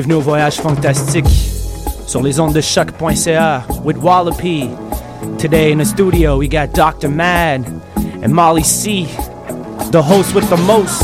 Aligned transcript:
Bienvenue 0.00 0.16
au 0.16 0.22
voyage 0.22 0.56
fantastique 0.56 1.26
sur 2.06 2.22
les 2.22 2.40
ondes 2.40 2.54
de 2.54 2.62
CHOQ.ca 2.62 3.66
with 3.84 3.98
Wallopy. 3.98 4.70
Today 5.36 5.72
in 5.72 5.76
the 5.76 5.84
studio 5.84 6.38
we 6.38 6.48
got 6.48 6.72
Dr. 6.72 7.10
Mad 7.10 7.66
and 8.22 8.32
Molly 8.32 8.62
C, 8.62 9.04
the 9.90 10.00
host 10.00 10.34
with 10.34 10.48
the 10.48 10.56
most. 10.56 11.02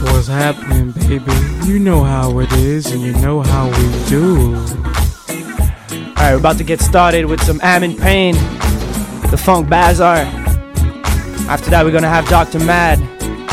What's 0.00 0.28
happening, 0.28 0.92
baby? 0.92 1.30
You 1.66 1.78
know 1.78 2.02
how 2.02 2.38
it 2.38 2.50
is 2.54 2.90
and 2.90 3.02
you 3.02 3.12
know 3.20 3.42
how 3.42 3.66
we 3.66 4.08
do. 4.08 4.54
Alright, 6.16 6.32
we're 6.32 6.38
about 6.38 6.56
to 6.56 6.64
get 6.64 6.80
started 6.80 7.26
with 7.26 7.42
some 7.42 7.60
Amin 7.60 7.98
Payne, 7.98 8.34
the 9.30 9.36
Funk 9.36 9.68
Bazaar. 9.68 10.24
After 11.50 11.68
that, 11.68 11.84
we're 11.84 11.92
gonna 11.92 12.08
have 12.08 12.26
Dr. 12.30 12.60
Mad 12.60 12.98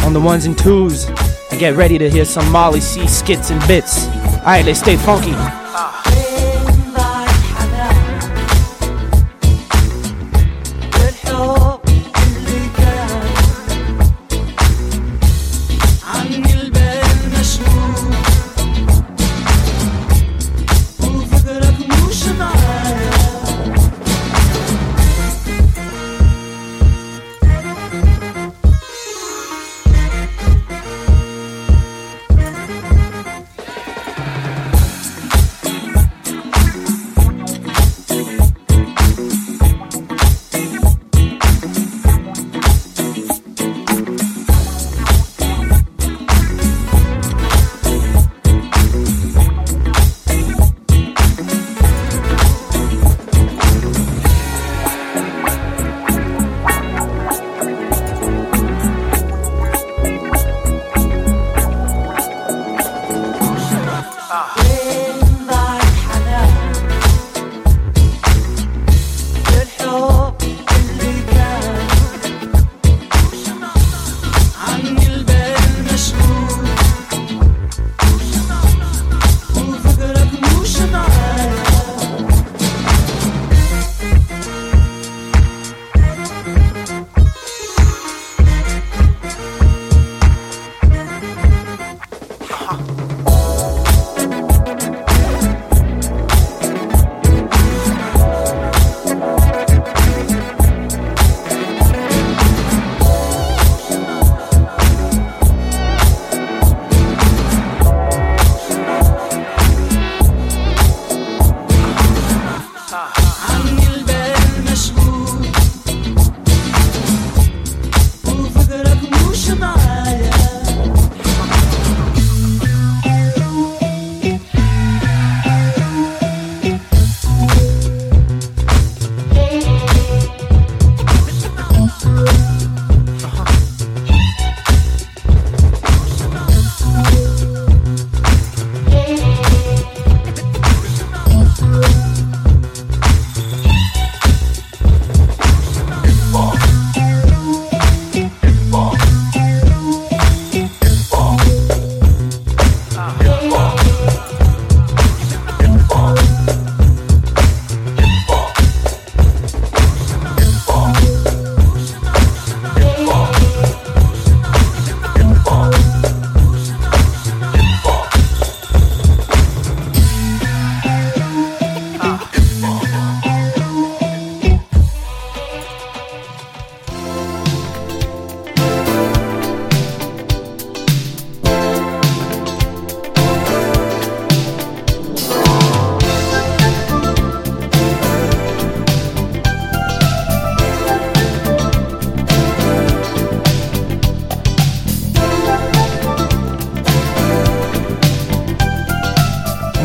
on 0.05 0.13
the 0.13 0.21
ones 0.21 0.45
and 0.45 0.57
twos. 0.57 1.05
And 1.51 1.59
get 1.59 1.75
ready 1.75 1.97
to 1.97 2.09
hear 2.09 2.25
some 2.25 2.49
Molly 2.51 2.79
C 2.79 3.05
skits 3.07 3.49
and 3.49 3.61
bits. 3.67 3.94
Alright, 4.45 4.63
let's 4.63 4.79
stay 4.79 4.95
funky. 4.95 5.64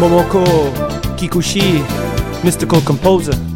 Momoko 0.01 0.43
Kikuchi, 1.17 1.85
mystical 2.43 2.81
composer. 2.81 3.50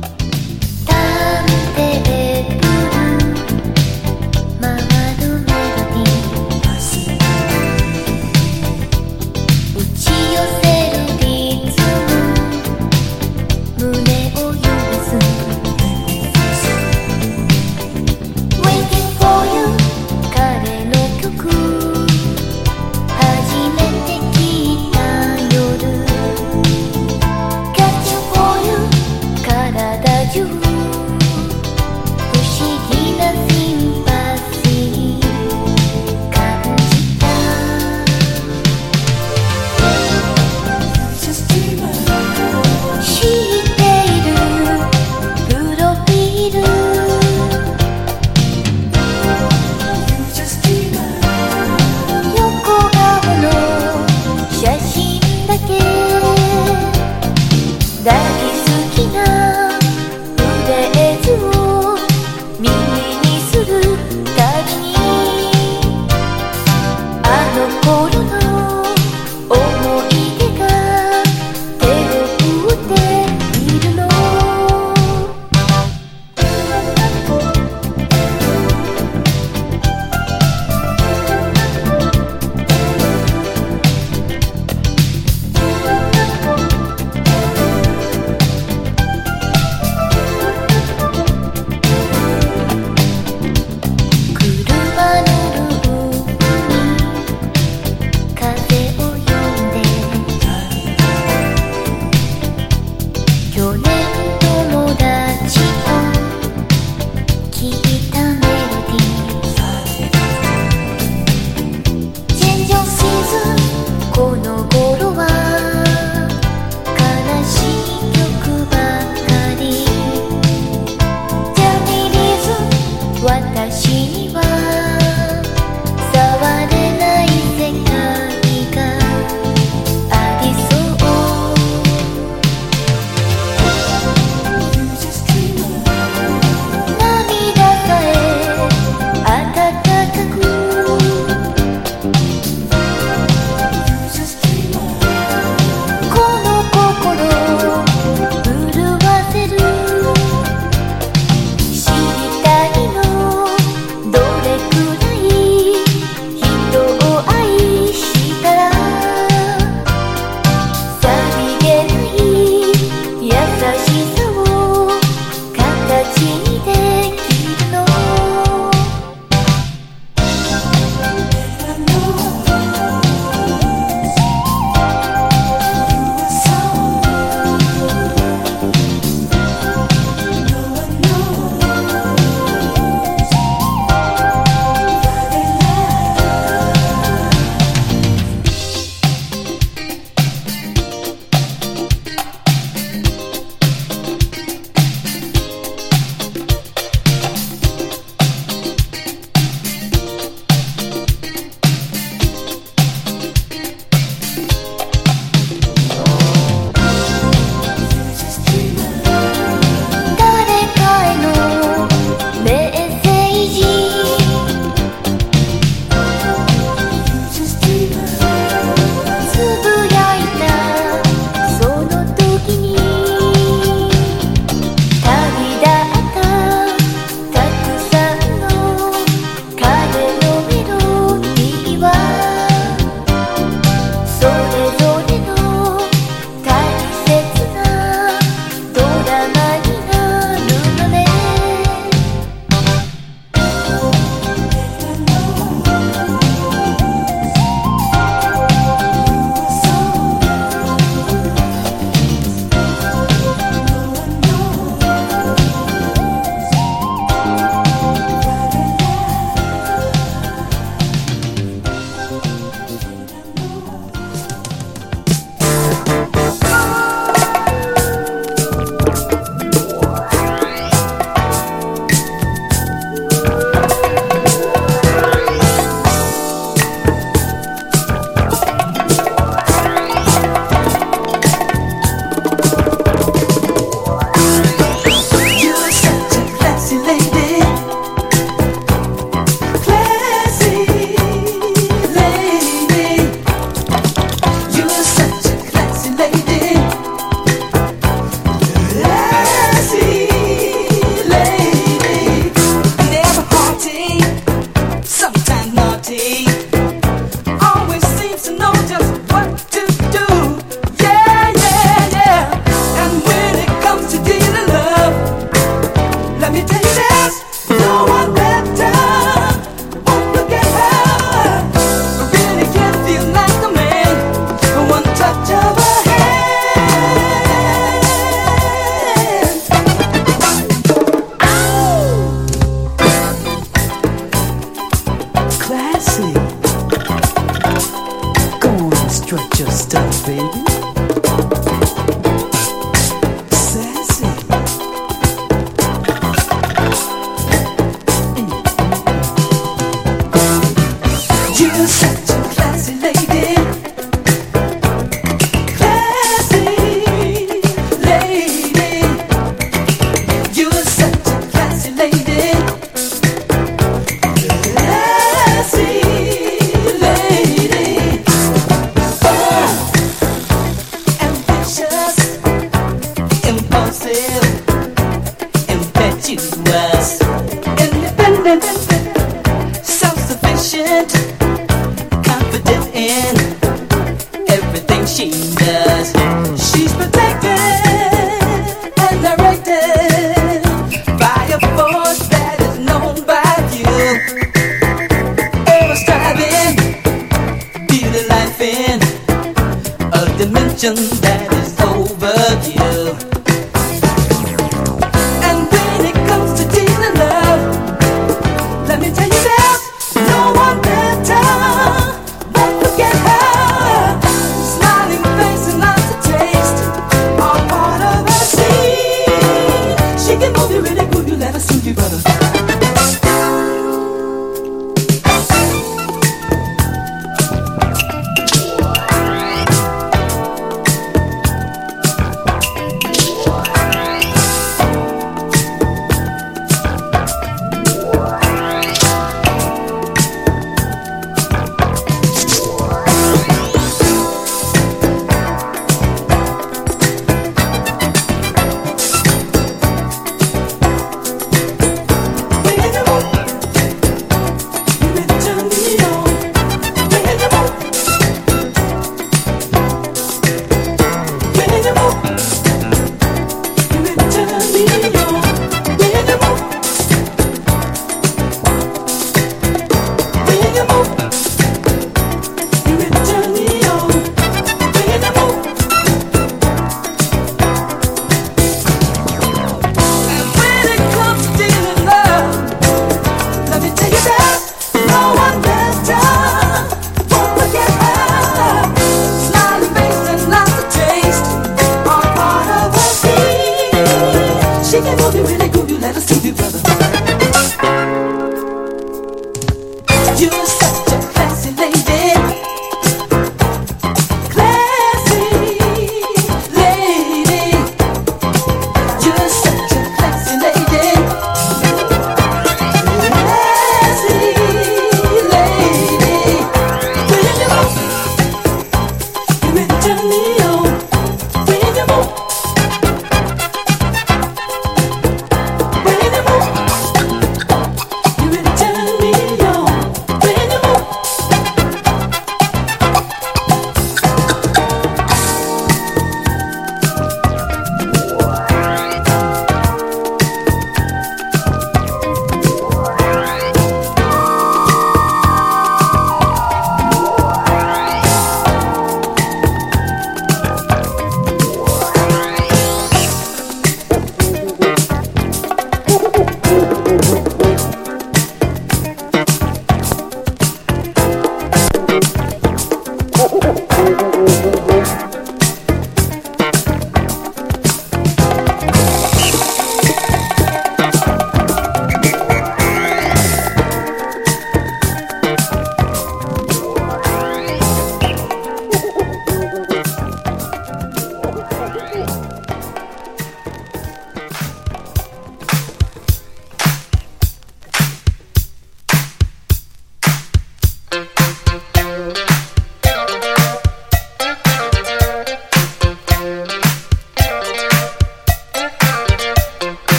She 494.75 494.81
can 494.81 494.99
love 494.99 495.15
you 495.15 495.23
really 495.23 495.49
good, 495.51 495.71
you 495.71 495.79
let 495.79 495.97
us 495.97 496.05
keep 496.05 496.25
you, 496.25 496.33
brother. 496.33 496.74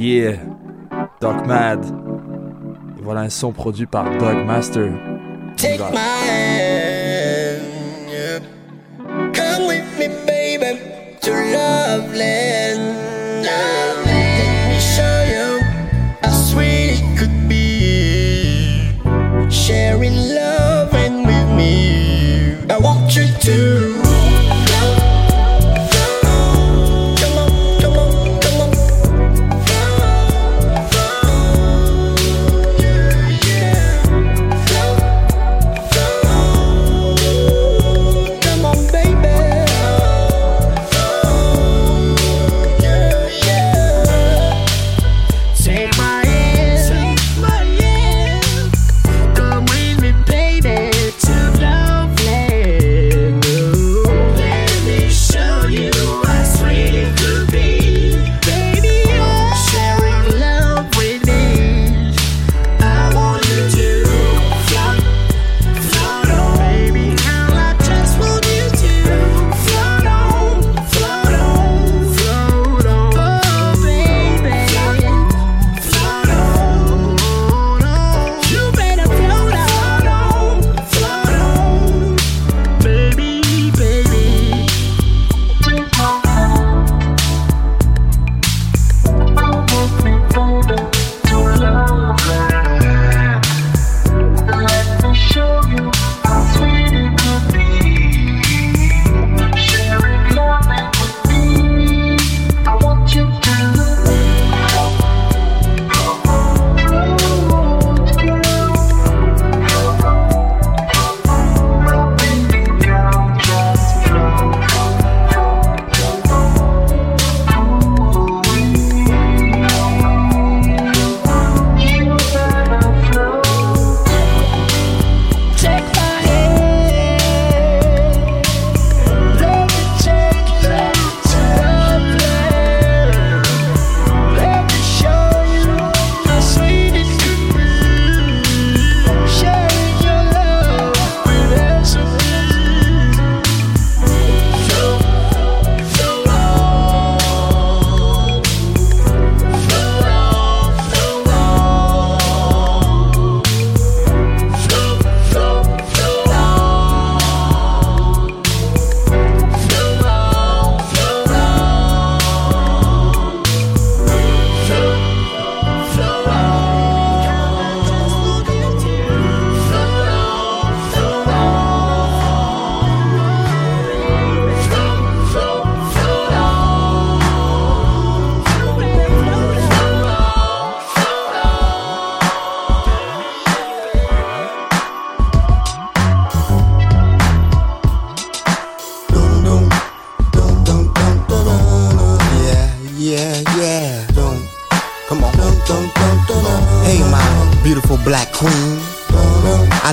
Yeah, 0.00 0.38
Doc 1.20 1.46
Mad. 1.46 1.84
Voilà 3.02 3.20
un 3.20 3.28
son 3.28 3.52
produit 3.52 3.84
par 3.84 4.04
Doug 4.16 4.46
Master. 4.46 4.92
Take 5.58 5.78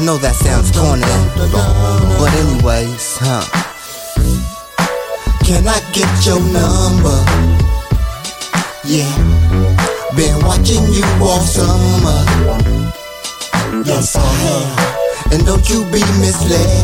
know 0.07 0.17
that 0.19 0.35
sounds 0.35 0.71
corny, 0.71 1.03
but 2.15 2.31
anyways, 2.39 3.17
huh? 3.19 3.43
Can 5.43 5.67
I 5.67 5.83
get 5.91 6.07
your 6.23 6.39
number? 6.39 7.19
Yeah, 8.87 9.11
been 10.15 10.39
watching 10.47 10.87
you 10.95 11.03
all 11.19 11.43
summer. 11.43 12.23
Yes, 13.83 14.15
I 14.15 14.23
have, 14.23 15.33
and 15.33 15.45
don't 15.45 15.67
you 15.67 15.83
be 15.91 15.99
misled. 16.23 16.76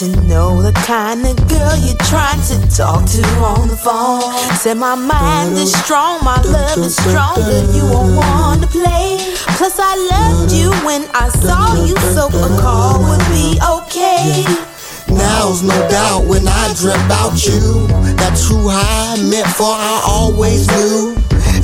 To 0.00 0.08
know 0.24 0.62
the 0.62 0.72
kind 0.88 1.26
of 1.26 1.36
girl 1.46 1.76
you're 1.76 2.04
trying 2.08 2.40
to 2.48 2.56
talk 2.74 3.04
to 3.04 3.20
on 3.44 3.68
the 3.68 3.76
phone. 3.76 4.32
Said 4.56 4.78
my 4.78 4.94
mind 4.94 5.52
is 5.58 5.76
strong, 5.76 6.24
my 6.24 6.40
love 6.40 6.78
is 6.78 6.96
stronger. 6.96 7.60
You 7.76 7.84
won't 7.84 8.16
want 8.16 8.62
to 8.62 8.68
play. 8.68 9.20
Plus, 9.60 9.76
I 9.76 9.92
loved 10.08 10.52
you 10.52 10.72
when 10.88 11.04
I 11.12 11.28
saw 11.28 11.76
you, 11.84 11.92
so 12.16 12.32
a 12.32 12.48
call 12.64 12.96
would 13.12 13.20
be 13.28 13.60
okay. 13.60 14.40
Now's 15.12 15.62
no 15.62 15.76
doubt 15.90 16.24
when 16.24 16.48
I 16.48 16.72
dream 16.80 16.96
about 17.04 17.44
you. 17.44 17.84
That 18.16 18.40
true 18.40 18.72
high 18.72 19.20
meant 19.28 19.52
for 19.52 19.68
I 19.68 20.00
always 20.08 20.64
knew. 20.68 21.12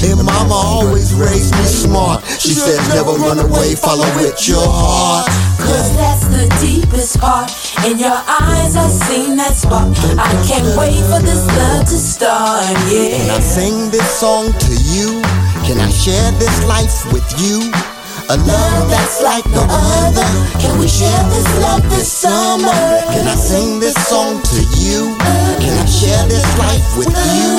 And 0.04 0.22
mama 0.22 0.52
always 0.52 1.14
raised 1.14 1.54
me 1.56 1.64
smart. 1.64 2.22
She 2.38 2.52
said 2.52 2.76
never 2.92 3.16
run 3.16 3.38
away, 3.38 3.74
follow 3.76 4.04
with 4.20 4.46
your 4.46 4.60
heart. 4.60 5.26
Cause 5.56 5.96
that's 5.96 6.26
the 6.28 6.44
deepest 6.60 7.18
part. 7.18 7.50
In 7.84 7.98
your 7.98 8.18
eyes, 8.26 8.74
I 8.74 8.88
seen 8.88 9.36
that 9.36 9.54
spark. 9.54 9.92
I 10.18 10.32
can't 10.48 10.66
wait 10.76 10.98
for 11.06 11.20
this 11.22 11.44
love 11.46 11.84
to 11.86 11.98
start, 11.98 12.66
Yeah. 12.88 13.18
Can 13.18 13.30
I 13.30 13.40
sing 13.40 13.90
this 13.90 14.08
song 14.18 14.52
to 14.52 14.72
you? 14.90 15.22
Can 15.66 15.78
I 15.78 15.90
share 15.90 16.32
this 16.40 16.64
life 16.64 17.06
with 17.12 17.26
you? 17.38 17.70
A 18.28 18.36
love 18.42 18.90
that's 18.90 19.22
like 19.22 19.46
no 19.54 19.62
other. 19.70 20.26
Can 20.58 20.78
we 20.80 20.88
share 20.88 21.22
this 21.30 21.46
love 21.62 21.82
this 21.90 22.10
summer? 22.10 22.74
Can 23.14 23.28
I 23.28 23.36
sing 23.36 23.78
this 23.78 23.94
song 24.08 24.42
to 24.42 24.58
you? 24.82 25.14
Can 25.62 25.78
I 25.78 25.86
share 25.86 26.26
this 26.26 26.46
life 26.58 26.86
with 26.98 27.12
you? 27.38 27.50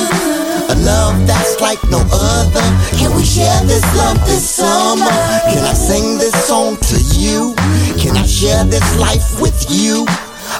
A 0.67 0.75
love 0.83 1.25
that's 1.25 1.61
like 1.61 1.79
no 1.87 2.03
other. 2.11 2.67
Can 2.99 3.15
we 3.15 3.23
share 3.23 3.61
this 3.63 3.85
love 3.95 4.19
this 4.25 4.43
summer? 4.43 5.07
Can 5.47 5.63
I 5.63 5.73
sing 5.73 6.17
this 6.17 6.35
song 6.45 6.75
to 6.91 6.97
you? 7.15 7.56
Share 8.37 8.65
this 8.65 8.99
life 8.99 9.41
with 9.41 9.65
you? 9.67 10.05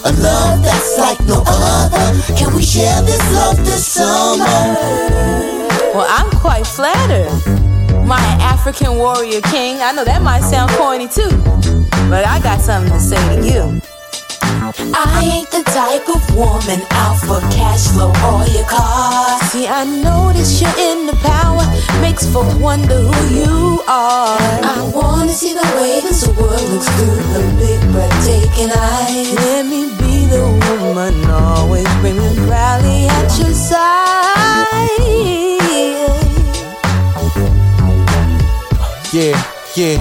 A 0.03 0.11
love 0.13 0.63
that's 0.63 0.97
like 0.97 1.19
no 1.27 1.43
other. 1.45 2.35
Can 2.35 2.55
we 2.55 2.63
share 2.63 3.03
this 3.03 3.21
love 3.35 3.57
this 3.57 3.85
summer? 3.85 4.43
Well, 5.93 6.07
I'm 6.09 6.31
quite 6.39 6.65
flattered. 6.65 7.29
My 8.03 8.19
African 8.41 8.97
warrior 8.97 9.41
king. 9.41 9.77
I 9.83 9.91
know 9.91 10.03
that 10.05 10.23
might 10.23 10.41
sound 10.41 10.71
corny 10.71 11.07
too, 11.07 11.29
but 12.09 12.25
I 12.25 12.39
got 12.41 12.61
something 12.61 12.91
to 12.91 12.99
say 12.99 13.35
to 13.35 13.45
you. 13.45 13.96
I 14.79 15.25
ain't 15.33 15.49
the 15.49 15.63
type 15.73 16.07
of 16.07 16.21
woman 16.35 16.81
out 16.91 17.17
for 17.25 17.41
cash 17.49 17.87
flow 17.89 18.13
or 18.29 18.45
your 18.47 18.67
car. 18.69 19.39
See, 19.49 19.67
I 19.67 19.83
notice 19.85 20.61
you're 20.61 20.77
in 20.77 21.07
the 21.07 21.17
power, 21.25 21.65
makes 22.01 22.25
for 22.31 22.45
wonder 22.59 22.93
who 22.93 23.21
you 23.33 23.81
are. 23.87 24.37
I 24.37 24.91
wanna 24.93 25.33
see 25.33 25.53
the 25.53 25.65
way 25.77 26.01
this 26.01 26.27
world 26.27 26.61
looks 26.69 26.89
through 26.95 27.21
the 27.33 27.41
big 27.57 27.81
breathtaking 27.91 28.69
eyes. 28.69 29.33
Let 29.33 29.65
me 29.65 29.89
be 29.97 30.25
the 30.29 30.45
woman 30.81 31.25
always 31.29 31.89
bringing 32.01 32.35
proudly 32.45 33.07
at 33.07 33.39
your 33.39 33.53
side. 33.53 34.67
Yeah, 39.11 39.33
yeah. 39.75 39.97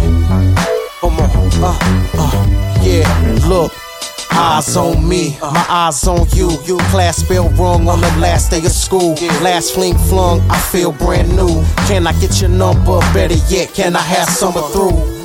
Come 1.00 1.18
on, 1.20 1.30
uh, 1.64 1.78
uh, 2.18 2.82
yeah. 2.82 3.48
Look. 3.48 3.85
Eyes 4.32 4.76
on 4.76 5.08
me, 5.08 5.38
my 5.40 5.66
eyes 5.68 6.06
on 6.06 6.26
you. 6.34 6.50
You 6.64 6.76
class 6.90 7.16
spelled 7.18 7.56
wrong 7.58 7.88
on 7.88 8.00
the 8.00 8.08
last 8.18 8.50
day 8.50 8.64
of 8.64 8.72
school. 8.72 9.14
Last 9.42 9.74
fling 9.74 9.96
flung, 9.96 10.40
I 10.50 10.58
feel 10.58 10.92
brand 10.92 11.34
new. 11.34 11.64
Can 11.88 12.06
I 12.06 12.12
get 12.20 12.40
your 12.40 12.50
number? 12.50 13.00
Better 13.12 13.36
yet, 13.48 13.72
can 13.74 13.96
I 13.96 14.00
have 14.00 14.28
summer 14.28 14.62
through? 14.72 15.15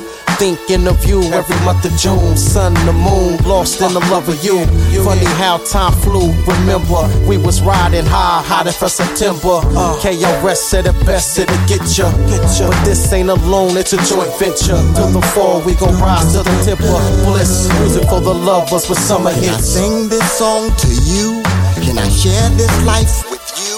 Thinking 0.42 0.88
of 0.88 1.04
you 1.04 1.22
every 1.30 1.54
month 1.64 1.84
of 1.84 1.96
June, 1.96 2.36
sun, 2.36 2.74
the 2.84 2.92
moon, 2.92 3.38
lost 3.46 3.80
in 3.80 3.92
the 3.92 4.00
love 4.10 4.28
of 4.28 4.42
you. 4.42 4.58
Funny 5.04 5.24
how 5.38 5.58
time 5.58 5.92
flew. 6.02 6.34
Remember, 6.42 7.06
we 7.28 7.38
was 7.38 7.62
riding 7.62 8.04
high, 8.04 8.42
hiding 8.42 8.72
for 8.72 8.88
September. 8.88 9.62
KRS 10.02 10.56
said 10.56 10.86
the 10.86 10.92
best, 11.06 11.38
it'll 11.38 11.54
get 11.68 11.86
ya. 11.96 12.10
But 12.26 12.84
this 12.84 13.12
ain't 13.12 13.28
alone, 13.28 13.76
it's 13.76 13.92
a 13.92 13.98
joint 14.02 14.34
venture. 14.40 14.82
Till 14.98 15.14
the 15.14 15.22
fall, 15.30 15.62
we 15.62 15.76
gon' 15.76 15.94
rise 16.02 16.32
to 16.32 16.42
the 16.42 16.62
tip 16.66 16.80
of 16.80 16.98
bliss. 17.24 17.70
Music 17.78 18.02
for 18.10 18.20
the 18.20 18.34
lovers 18.34 18.88
with 18.88 18.98
summer 18.98 19.30
hits. 19.30 19.46
Can 19.46 19.54
I 19.54 19.60
sing 19.60 20.08
this 20.08 20.26
song 20.32 20.74
to 20.74 20.88
you? 21.06 21.40
Can 21.86 21.98
I 21.98 22.08
share 22.08 22.50
this 22.58 22.74
life 22.84 23.30
with 23.30 23.46
you? 23.62 23.71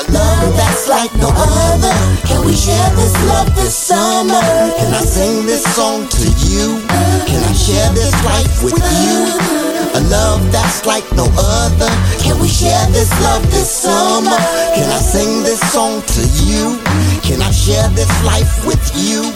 A 0.00 0.02
love 0.12 0.56
that's 0.56 0.88
like 0.88 1.12
no 1.16 1.28
other. 1.28 1.92
Can 2.24 2.46
we 2.46 2.56
share 2.56 2.90
this 2.96 3.12
love 3.28 3.54
this 3.54 3.76
summer? 3.76 4.40
Can 4.80 4.94
I 4.94 5.04
sing 5.04 5.44
this 5.44 5.62
song 5.76 6.08
to 6.08 6.24
you? 6.48 6.80
Can 7.28 7.44
I 7.44 7.52
share 7.52 7.92
this 7.92 8.14
life 8.24 8.64
with 8.64 8.80
you? 8.80 9.28
A 9.92 10.00
love 10.08 10.40
that's 10.50 10.86
like 10.86 11.04
no 11.12 11.28
other. 11.36 11.90
Can 12.16 12.40
we 12.40 12.48
share 12.48 12.86
this 12.96 13.12
love 13.20 13.44
this 13.50 13.68
summer? 13.70 14.40
Can 14.72 14.88
I 14.88 15.00
sing 15.04 15.42
this 15.42 15.60
song 15.70 16.00
to 16.00 16.22
you? 16.48 16.80
Can 17.20 17.42
I 17.42 17.50
share 17.50 17.88
this 17.90 18.08
life 18.24 18.64
with 18.64 18.80
you? 18.96 19.28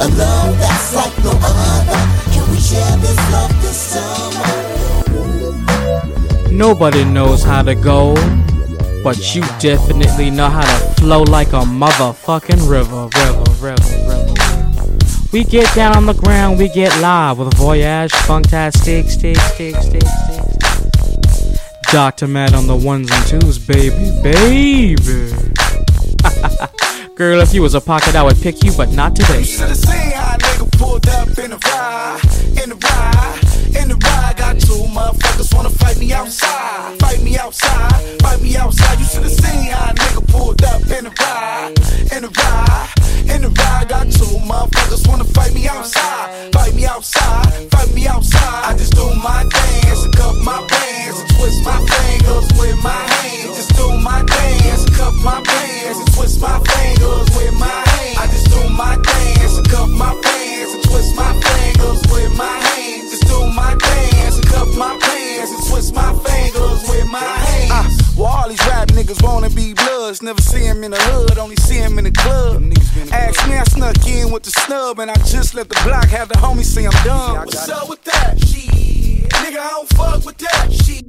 A 0.00 0.08
love 0.18 0.58
that's 0.58 0.92
like 0.92 1.16
no 1.22 1.30
other. 1.38 2.02
Can 2.34 2.50
we 2.50 2.58
share 2.58 2.96
this 2.98 3.18
love 3.30 3.54
this 3.62 3.78
summer? 3.94 4.50
Nobody 6.50 7.04
knows 7.04 7.44
how 7.44 7.62
to 7.62 7.76
go, 7.76 8.14
but 9.02 9.34
you 9.34 9.42
definitely 9.58 10.30
know 10.30 10.48
how 10.48 10.62
to 10.62 10.94
flow 10.94 11.22
like 11.22 11.48
a 11.48 11.62
motherfucking 11.62 12.68
river, 12.68 13.08
river, 13.16 13.44
river, 13.60 13.96
river. 14.08 14.34
We 15.32 15.44
get 15.44 15.72
down 15.74 15.96
on 15.96 16.06
the 16.06 16.14
ground, 16.14 16.58
we 16.58 16.68
get 16.68 16.98
live 17.00 17.38
with 17.38 17.54
a 17.54 17.56
Voyage, 17.56 18.12
Funktastique, 18.12 19.08
stick, 19.08 19.36
stick, 19.36 19.76
stick, 19.76 20.02
stick. 20.02 20.50
Dr. 21.92 22.26
Mad 22.28 22.54
on 22.54 22.66
the 22.66 22.76
ones 22.76 23.10
and 23.10 23.26
twos, 23.26 23.58
baby, 23.58 24.10
baby. 24.22 25.32
Girl, 27.16 27.40
if 27.40 27.52
you 27.52 27.62
was 27.62 27.74
a 27.74 27.80
pocket, 27.80 28.14
I 28.14 28.22
would 28.22 28.40
pick 28.40 28.62
you, 28.64 28.72
but 28.76 28.90
not 28.90 29.14
today. 29.16 29.40
You 29.40 29.44
Should've 29.44 29.76
seen 29.76 30.12
how 30.12 30.34
a 30.34 30.38
nigga 30.38 30.78
pulled 30.78 31.06
up 31.08 31.28
in 31.38 31.50
the 31.50 31.58
ride, 31.58 32.20
in 32.62 32.70
the 32.70 32.76
ride, 32.76 33.82
in 33.82 33.88
the 33.88 33.96
ride. 33.96 34.36
Got 34.36 34.58
two 34.60 34.84
motherfuckers 34.88 35.54
wanna 35.54 35.70
fight 35.70 35.98
me 35.98 36.12
outside, 36.12 36.89
fight 37.00 37.22
me 37.22 37.36
outside, 37.38 38.20
fight 38.22 38.40
me 38.40 38.56
outside. 38.56 38.98
You 39.00 39.06
should've 39.06 39.32
seen 39.32 39.72
how 39.72 39.90
a 39.90 39.94
nigga 39.94 40.22
pulled 40.28 40.62
up 40.62 40.82
in 40.82 41.04
the 41.08 41.12
ride, 41.18 41.74
in 42.14 42.22
the 42.22 42.30
ride, 42.38 42.88
in 43.34 43.42
the 43.42 43.48
ride. 43.48 43.88
Got 43.88 44.06
two 44.12 44.36
motherfuckers 44.46 45.08
wanna 45.08 45.24
fight 45.24 45.52
me 45.54 45.66
outside, 45.66 46.52
fight 46.52 46.74
me 46.74 46.86
outside, 46.86 47.70
fight 47.70 47.92
me 47.94 48.06
outside. 48.06 48.62
I 48.68 48.76
just 48.76 48.94
do 48.94 49.06
my 49.14 49.42
dance, 49.48 50.04
and 50.04 50.14
cup 50.14 50.36
my 50.36 50.60
pants, 50.68 51.20
and 51.20 51.30
twist 51.36 51.64
my 51.64 51.78
fingers 51.90 52.46
with 52.58 52.76
my 52.84 53.02
hands. 53.12 53.56
Just 53.56 53.74
do 53.76 53.86
my 53.98 54.22
dance, 54.22 54.84
cup 54.96 55.14
my 55.24 55.42
pants, 55.42 55.98
and 55.98 56.12
twist 56.14 56.40
my 56.40 56.58
fingers 56.70 57.26
with 57.36 57.54
my 57.58 57.80
hands. 57.90 58.18
I 58.22 58.26
just 58.26 58.46
do 58.50 58.60
my 58.68 58.96
dance 58.96 59.29
my 64.80 64.98
pants 64.98 65.52
and 65.52 65.68
twist 65.68 65.94
my 65.94 66.10
fingers 66.24 66.88
with 66.88 67.06
my 67.06 67.18
hands. 67.20 67.70
Uh, 67.70 68.12
well, 68.16 68.26
all 68.28 68.48
these 68.48 68.66
rap 68.66 68.88
niggas 68.88 69.22
wanna 69.22 69.50
be 69.50 69.74
bloods. 69.74 70.22
Never 70.22 70.40
see 70.40 70.64
him 70.64 70.82
in 70.82 70.90
the 70.90 70.96
hood, 70.96 71.36
only 71.36 71.56
see 71.56 71.76
him 71.76 71.98
in 71.98 72.04
the 72.04 72.10
club. 72.10 72.62
Ask 73.12 73.46
me, 73.46 73.56
I 73.56 73.64
snuck 73.64 74.06
in 74.06 74.32
with 74.32 74.44
the 74.44 74.50
snub, 74.50 74.98
and 74.98 75.10
I 75.10 75.14
just 75.16 75.54
let 75.54 75.68
the 75.68 75.78
block 75.84 76.06
have 76.06 76.28
the 76.28 76.38
homies 76.38 76.64
say 76.64 76.86
I'm 76.86 77.04
done. 77.04 77.36
What's 77.44 77.68
up 77.68 77.90
with 77.90 78.02
that? 78.04 78.40
Shit. 78.40 79.28
Nigga, 79.44 79.58
I 79.58 79.70
don't 79.70 79.88
fuck 79.90 80.24
with 80.24 80.38
that. 80.38 80.72
Shit. 80.72 81.04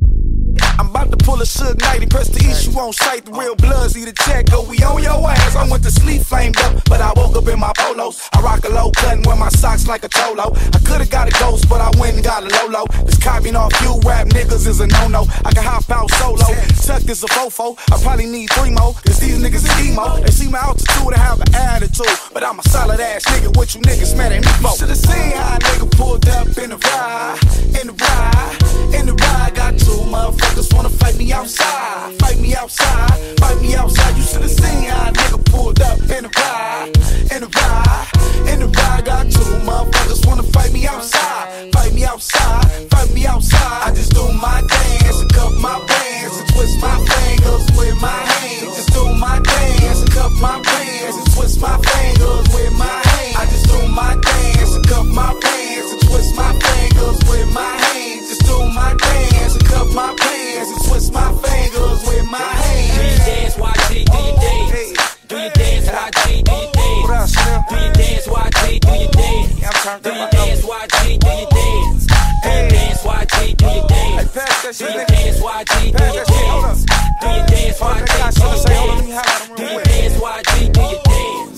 A 1.41 1.43
Suge 1.43 1.82
Knight 1.82 2.04
and 2.04 2.12
press 2.12 2.27
the 2.30 2.38
issue 2.38 2.69
on 2.77 2.93
sight. 2.93 3.25
The 3.25 3.32
real 3.34 3.56
bloods 3.56 3.95
need 3.95 4.08
a 4.08 4.13
check. 4.13 4.45
Go, 4.51 4.62
we 4.62 4.77
on 4.84 5.01
your 5.01 5.17
ass. 5.25 5.56
I 5.56 5.67
went 5.67 5.82
to 5.86 5.89
sleep 5.89 6.21
flamed 6.21 6.56
up, 6.62 6.86
but 6.86 7.01
I 7.01 7.12
woke 7.17 7.36
up 7.36 7.47
in 7.47 7.60
my 7.60 7.73
polos. 7.75 8.30
I 8.34 8.41
rock 8.41 8.63
a 8.63 8.69
low 8.69 8.91
cut 8.91 9.17
and 9.17 9.25
wear 9.25 9.36
my 9.36 9.49
socks 9.49 9.88
like 9.88 10.04
a 10.04 10.10
cholo. 10.10 10.54
I 10.54 10.77
could've 10.86 11.10
got 11.10 11.30
a 11.30 11.39
ghost, 11.41 11.67
but 11.67 11.82
I 11.82 11.89
went 11.99 12.13
and 12.13 12.23
got 12.23 12.43
a 12.45 12.49
Lolo. 12.62 12.86
This 13.10 13.17
copying 13.17 13.56
off 13.56 13.73
you 13.82 13.97
rap 14.06 14.27
niggas 14.27 14.67
is 14.67 14.82
a 14.82 14.88
no-no. 14.88 15.25
I 15.43 15.49
can 15.49 15.63
hop 15.63 15.89
out 15.89 16.12
solo. 16.12 16.45
Tuck 16.86 17.10
is 17.10 17.23
a 17.23 17.27
fofo. 17.34 17.73
I 17.91 17.97
probably 18.04 18.27
need 18.27 18.52
three 18.52 18.69
more, 18.69 18.94
cause 19.02 19.17
these 19.17 19.42
niggas 19.42 19.65
is 19.65 19.73
emo. 19.81 20.21
They 20.21 20.29
see 20.29 20.48
my 20.48 20.60
altitude 20.60 21.10
and 21.10 21.15
have 21.25 21.42
an 21.42 21.56
attitude. 21.56 22.06
But 22.35 22.44
I'm 22.44 22.60
a 22.60 22.63
solid 22.69 23.00
ass 23.00 23.25
nigga, 23.25 23.58
what 23.58 23.73
you 23.73 23.81
niggas 23.81 24.15
mad 24.15 24.31
at 24.31 24.46
me 24.46 24.52
for? 24.62 24.77
Should've 24.77 24.96
seen 24.96 25.31
how 25.33 25.56
a 25.56 25.58
nigga 25.58 25.89
pulled 25.98 26.29
up 26.29 26.56
in 26.62 26.71
a 26.71 26.77
ride, 26.77 27.39
in 27.81 27.89
a 27.89 27.94
ride, 27.98 28.58
in 28.94 29.10
a 29.10 29.13
ride. 29.13 29.56
Got 29.56 29.79
two 29.79 30.06
motherfuckers 30.06 30.71
wanna 30.75 30.89
fight 30.89 31.17
me 31.17 31.31
outside, 31.34 32.19
fight 32.19 32.40
me 32.40 32.56
outside, 32.56 33.40
fight 33.40 33.62
me 33.62 33.75
outside. 33.75 34.17
You 34.17 34.23
should've 34.23 34.50
seen 34.50 34.84
how 34.90 35.10
a 35.10 35.13
nigga 35.13 35.52
pulled 35.52 35.82
up 35.82 36.00
in 36.00 36.25
a 36.25 36.29
ride, 36.29 36.92
in 37.32 37.44
a 37.44 37.48
ride, 37.48 38.08
in 38.48 38.62
a 38.62 38.67
ride. 38.67 39.06
Got 39.06 39.32
two 39.32 39.40
motherfuckers 39.67 40.25
wanna 40.27 40.44
fight 40.44 40.73
me 40.73 40.88
outside, 40.88 41.71
fight 41.73 41.94
me 41.94 42.04
outside, 42.06 42.65
fight 42.92 43.13
me 43.13 43.25
outside. 43.25 43.88
I 43.88 43.94
just 43.96 44.13
do 44.13 44.23
my 44.34 44.62
dance 44.67 45.21
and 45.21 45.34
cup 45.34 45.54
my 45.54 45.79
pants 45.88 46.40
and 46.40 46.50
twist 46.54 46.82
my 46.82 46.98
fingers 47.06 47.65
with 47.77 48.02
my 48.02 48.21
hands. 48.32 48.75
Just 48.75 48.94
do 48.94 49.04
my 49.15 49.40
dance 49.40 50.02
and 50.02 50.12
cup 50.12 50.32
my 50.34 50.62
pants 50.63 51.17
and 51.17 51.32
twist 51.34 51.62
my 51.62 51.77
fingers 51.77 52.46
with 52.54 52.73
my 52.77 53.00
hands. 53.10 53.36
I 53.38 53.46
just 53.46 53.67
do 53.67 53.88
my 53.88 54.15
dance 54.21 54.75
and 54.75 54.88
cup 54.88 55.06
my 55.06 55.34
bands 55.40 55.92
and 55.94 56.02
twist 56.10 56.36
my 56.36 56.52
fingers 56.60 57.19
with 57.29 57.54
my 57.54 57.73
hands. 57.84 58.21
Do 58.52 58.67
my 58.75 58.91
dance 58.99 59.56
and 59.56 59.65
cup 59.65 59.87
my 59.95 60.12
bands 60.15 60.69
and 60.71 60.81
twist 60.83 61.13
my 61.13 61.31
fingers 61.39 61.99
with 62.08 62.25
my 62.29 62.39
hands. 62.39 62.91
Do 62.97 63.02
your 63.08 63.19
dance, 63.31 63.56
YG, 63.56 64.04
do 64.12 64.17
your 64.27 64.35
dance. 64.43 64.91
Do 65.29 65.35
your 65.39 65.52
dance, 65.52 65.87
YG, 65.87 66.43
do 66.43 66.52
your 66.52 66.71
dance. 66.75 67.31
Do 67.31 67.75
your 67.79 67.91
dance, 67.95 68.27
YG, 68.27 68.79
do 68.83 68.91
your 68.91 69.08
dance. 69.15 69.56
Do 70.04 70.12
your 70.12 70.27
dance, 70.35 70.62
YG, 70.67 71.19
do 71.23 71.31
your 71.31 71.47
dance. 71.56 72.04
Do 72.43 72.49
your 72.52 72.67
dance, 72.67 73.02
YG, 73.08 73.35
do 73.56 73.65
your 73.71 73.87
dance. 73.87 74.35
Do 74.77 74.85
your 74.85 75.06
dance, 75.06 75.39
YG, 75.39 75.73
do 75.79 76.04
your 76.04 76.25
dance. 76.27 76.83
Do 77.21 77.27
your 77.31 77.45
dance, 77.47 77.79
YG, 77.79 78.12
do 78.12 78.35
your 78.35 78.67
dance. 78.67 79.39
Do 79.56 79.63
your 79.63 79.83
dance, 79.83 80.15
YG, 80.19 80.52
do 80.73 80.81
your 80.81 81.02
dance. 81.04 81.50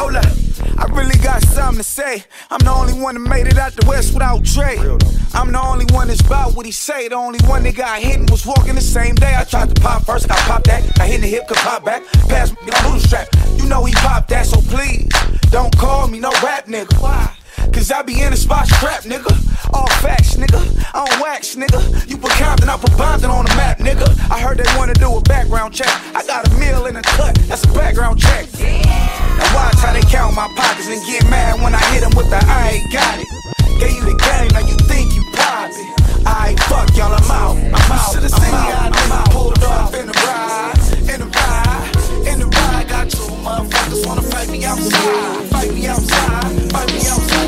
Hold 0.00 0.16
up. 0.16 0.24
I 0.78 0.86
really 0.94 1.18
got 1.18 1.42
something 1.42 1.76
to 1.76 1.82
say. 1.84 2.24
I'm 2.50 2.58
the 2.60 2.70
only 2.70 2.94
one 2.94 3.16
that 3.16 3.28
made 3.28 3.46
it 3.48 3.58
out 3.58 3.72
the 3.72 3.86
West 3.86 4.14
without 4.14 4.42
Dre. 4.42 4.78
I'm 5.34 5.52
the 5.52 5.60
only 5.60 5.84
one 5.92 6.08
that's 6.08 6.22
about 6.22 6.54
what 6.54 6.64
he 6.64 6.72
say. 6.72 7.08
The 7.08 7.16
only 7.16 7.38
one 7.44 7.64
that 7.64 7.76
got 7.76 8.00
hit 8.00 8.16
and 8.16 8.30
was 8.30 8.46
walking 8.46 8.76
the 8.76 8.80
same 8.80 9.14
day. 9.14 9.34
I 9.36 9.44
tried 9.44 9.74
to 9.74 9.78
pop 9.78 10.06
first, 10.06 10.26
got 10.26 10.38
popped 10.38 10.68
that. 10.68 10.98
I 10.98 11.06
hit 11.06 11.20
the 11.20 11.26
hip, 11.26 11.48
could 11.48 11.58
pop 11.58 11.84
back. 11.84 12.02
Pass 12.30 12.50
me 12.50 12.56
the 12.64 12.98
strap. 12.98 13.28
You 13.58 13.68
know 13.68 13.84
he 13.84 13.92
popped 13.92 14.30
that, 14.30 14.46
so 14.46 14.62
please 14.74 15.06
don't 15.50 15.76
call 15.76 16.08
me 16.08 16.18
no 16.18 16.30
rap 16.42 16.64
nigga. 16.64 16.98
Why? 16.98 17.36
Cause 17.72 17.90
I 17.90 18.02
be 18.02 18.20
in 18.20 18.30
the 18.30 18.36
spot 18.36 18.66
scrap, 18.66 19.02
nigga. 19.04 19.30
All 19.72 19.86
facts, 20.02 20.36
nigga. 20.36 20.60
I 20.92 21.06
don't 21.06 21.20
wax, 21.20 21.54
nigga. 21.54 21.80
You 22.08 22.16
put 22.18 22.32
Compton, 22.32 22.68
I 22.68 22.76
put 22.76 22.92
Compton 22.92 23.30
on 23.30 23.44
the 23.44 23.54
map, 23.54 23.78
nigga. 23.78 24.06
I 24.30 24.40
heard 24.40 24.58
they 24.58 24.66
wanna 24.76 24.94
do 24.94 25.16
a 25.16 25.20
background 25.22 25.72
check. 25.74 25.88
I 26.14 26.26
got 26.26 26.46
a 26.46 26.54
meal 26.58 26.86
in 26.86 26.96
a 26.96 27.02
cut, 27.02 27.34
that's 27.48 27.64
a 27.64 27.72
background 27.72 28.20
check. 28.20 28.46
Now 28.60 29.54
watch 29.54 29.78
how 29.78 29.92
they 29.92 30.02
count 30.02 30.34
my 30.34 30.48
pockets 30.56 30.88
and 30.88 31.00
get 31.06 31.24
mad 31.30 31.62
when 31.62 31.74
I 31.74 31.80
hit 31.94 32.02
them 32.02 32.12
with 32.16 32.28
the 32.28 32.42
I 32.42 32.82
ain't 32.82 32.92
got 32.92 33.18
it. 33.18 33.28
Gave 33.78 33.96
you 33.96 34.04
the 34.04 34.16
game, 34.18 34.50
now 34.52 34.66
you 34.66 34.76
think 34.90 35.14
you 35.14 35.22
pop 35.32 35.70
it. 35.70 36.26
I 36.26 36.54
fuck 36.68 36.94
y'all, 36.96 37.14
I'm 37.14 37.30
out. 37.30 37.56
I'm 37.56 37.92
out. 37.92 38.12
Should've 38.12 38.30
seen 38.30 38.52
how 38.52 38.90
nigga 38.90 39.30
pulled 39.30 39.62
up 39.64 39.94
in 39.94 40.06
the 40.06 40.16
ride, 40.26 40.76
in 41.08 41.20
the 41.22 41.28
ride, 41.32 42.28
in 42.28 42.40
the 42.40 42.46
ride. 42.46 42.88
Got 42.88 43.10
two 43.10 43.30
motherfuckers 43.40 44.06
wanna 44.06 44.22
fight 44.22 44.48
me 44.50 44.64
outside, 44.64 45.46
fight 45.48 45.72
me 45.72 45.86
outside, 45.86 46.72
fight 46.72 46.92
me 46.92 47.00
outside. 47.08 47.39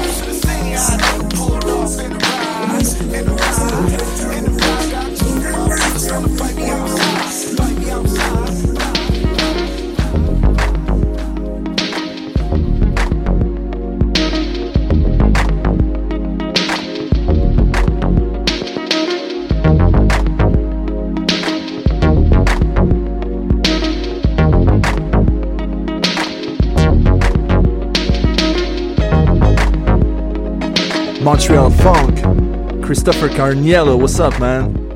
Montreal 31.22 31.70
Funk. 31.70 32.84
Christopher 32.84 33.28
Carniello, 33.28 33.98
what's 33.98 34.20
up, 34.20 34.38
man? 34.38 34.91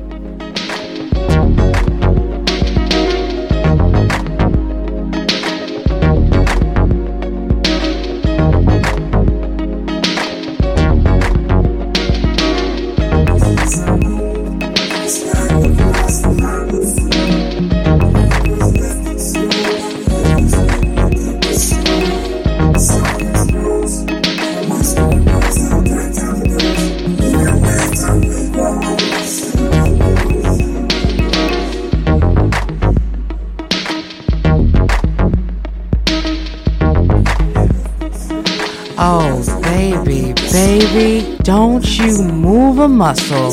Don't 41.57 41.97
you 41.97 42.21
move 42.21 42.77
a 42.77 42.87
muscle. 42.87 43.49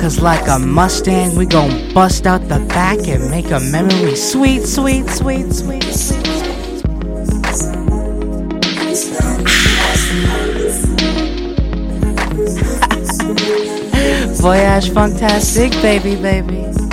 Cause 0.00 0.18
like 0.18 0.48
a 0.48 0.58
Mustang, 0.58 1.36
we 1.36 1.46
gon' 1.46 1.94
bust 1.94 2.26
out 2.26 2.40
the 2.48 2.58
back 2.70 3.06
and 3.06 3.30
make 3.30 3.52
a 3.52 3.60
memory 3.60 4.16
sweet, 4.16 4.66
sweet, 4.66 5.08
sweet, 5.08 5.52
sweet, 5.52 5.84
sweet. 5.84 6.24
Voyage 14.42 14.90
Funktastique, 14.90 15.80
baby, 15.80 16.16
baby. 16.16 16.83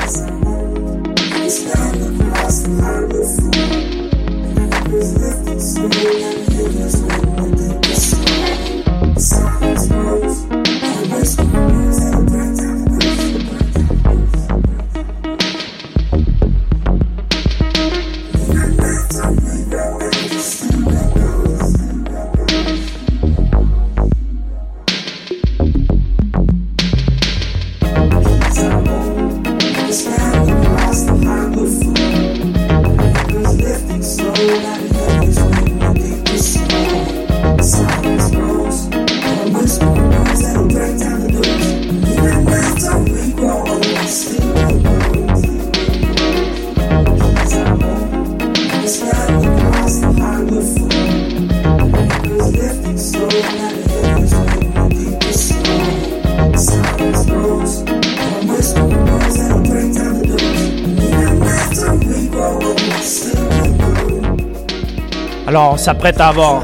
S'apprête 65.82 66.22
à 66.22 66.28
avoir 66.28 66.64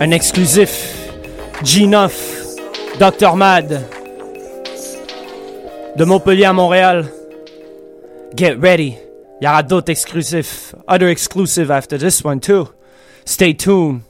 un 0.00 0.10
exclusif 0.12 1.10
G9 1.64 2.08
Dr. 3.00 3.34
Mad 3.34 3.82
de 5.96 6.04
Montpellier 6.04 6.44
à 6.44 6.52
Montréal. 6.52 7.06
Get 8.36 8.54
ready. 8.60 8.94
Il 9.40 9.44
y 9.44 9.48
aura 9.48 9.64
d'autres 9.64 9.90
exclusifs. 9.90 10.72
Other 10.86 11.08
exclusive 11.08 11.72
after 11.72 11.98
this 11.98 12.24
one 12.24 12.38
too. 12.38 12.68
Stay 13.24 13.52
tuned. 13.52 14.02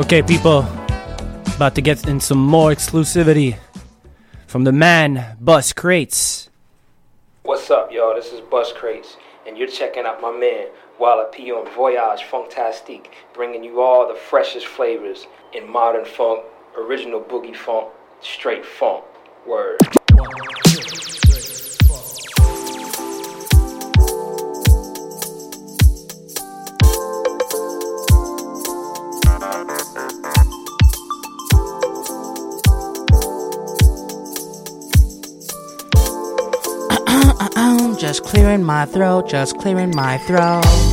Okay, 0.00 0.22
people, 0.22 0.60
about 1.56 1.74
to 1.74 1.82
get 1.82 2.08
in 2.08 2.20
some 2.20 2.38
more 2.38 2.70
exclusivity 2.70 3.58
from 4.46 4.64
the 4.64 4.72
man 4.72 5.36
Bus 5.38 5.74
Crates. 5.74 6.48
What's 7.42 7.70
up, 7.70 7.92
y'all? 7.92 8.14
This 8.14 8.32
is 8.32 8.40
Bus 8.40 8.72
Crates, 8.72 9.18
and 9.46 9.58
you're 9.58 9.68
checking 9.68 10.06
out 10.06 10.22
my 10.22 10.32
man 10.32 10.68
Walla 10.98 11.28
P 11.30 11.52
on 11.52 11.70
Voyage 11.74 12.22
Funktastique, 12.22 13.08
bringing 13.34 13.62
you 13.62 13.82
all 13.82 14.08
the 14.08 14.18
freshest 14.18 14.68
flavors 14.68 15.26
in 15.52 15.70
modern 15.70 16.06
funk, 16.06 16.44
original 16.78 17.20
boogie 17.20 17.54
funk, 17.54 17.90
straight 18.22 18.64
funk. 18.64 19.04
Word. 19.46 19.76
Just 38.10 38.24
clearing 38.24 38.64
my 38.64 38.84
throat, 38.86 39.28
just 39.28 39.56
clearing 39.58 39.94
my 39.94 40.18
throat. 40.18 40.89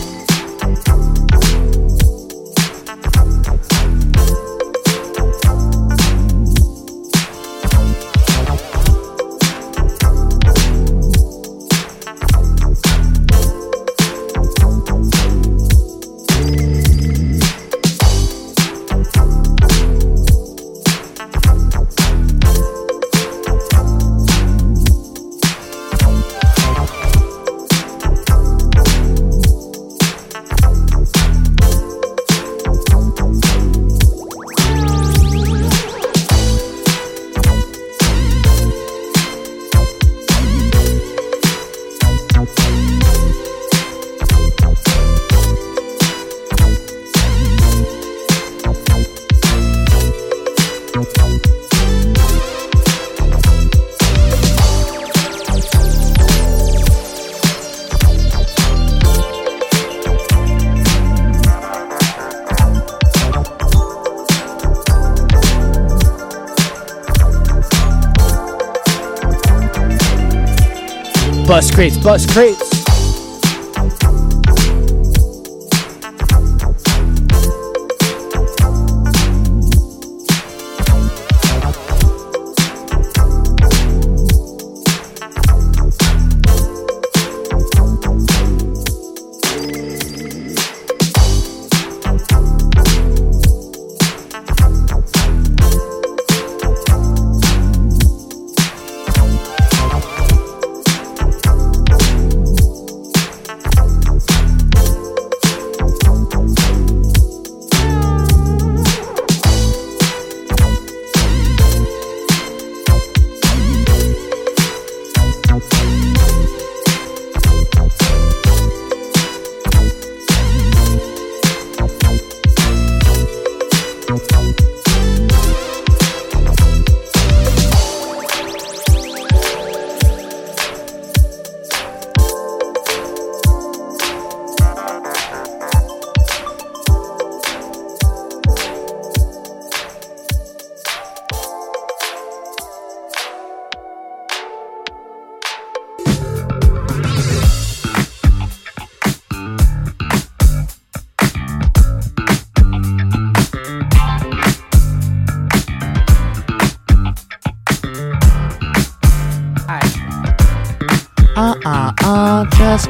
Crates, 71.77 71.95
Bus 71.99 72.25
Crates. 72.25 72.76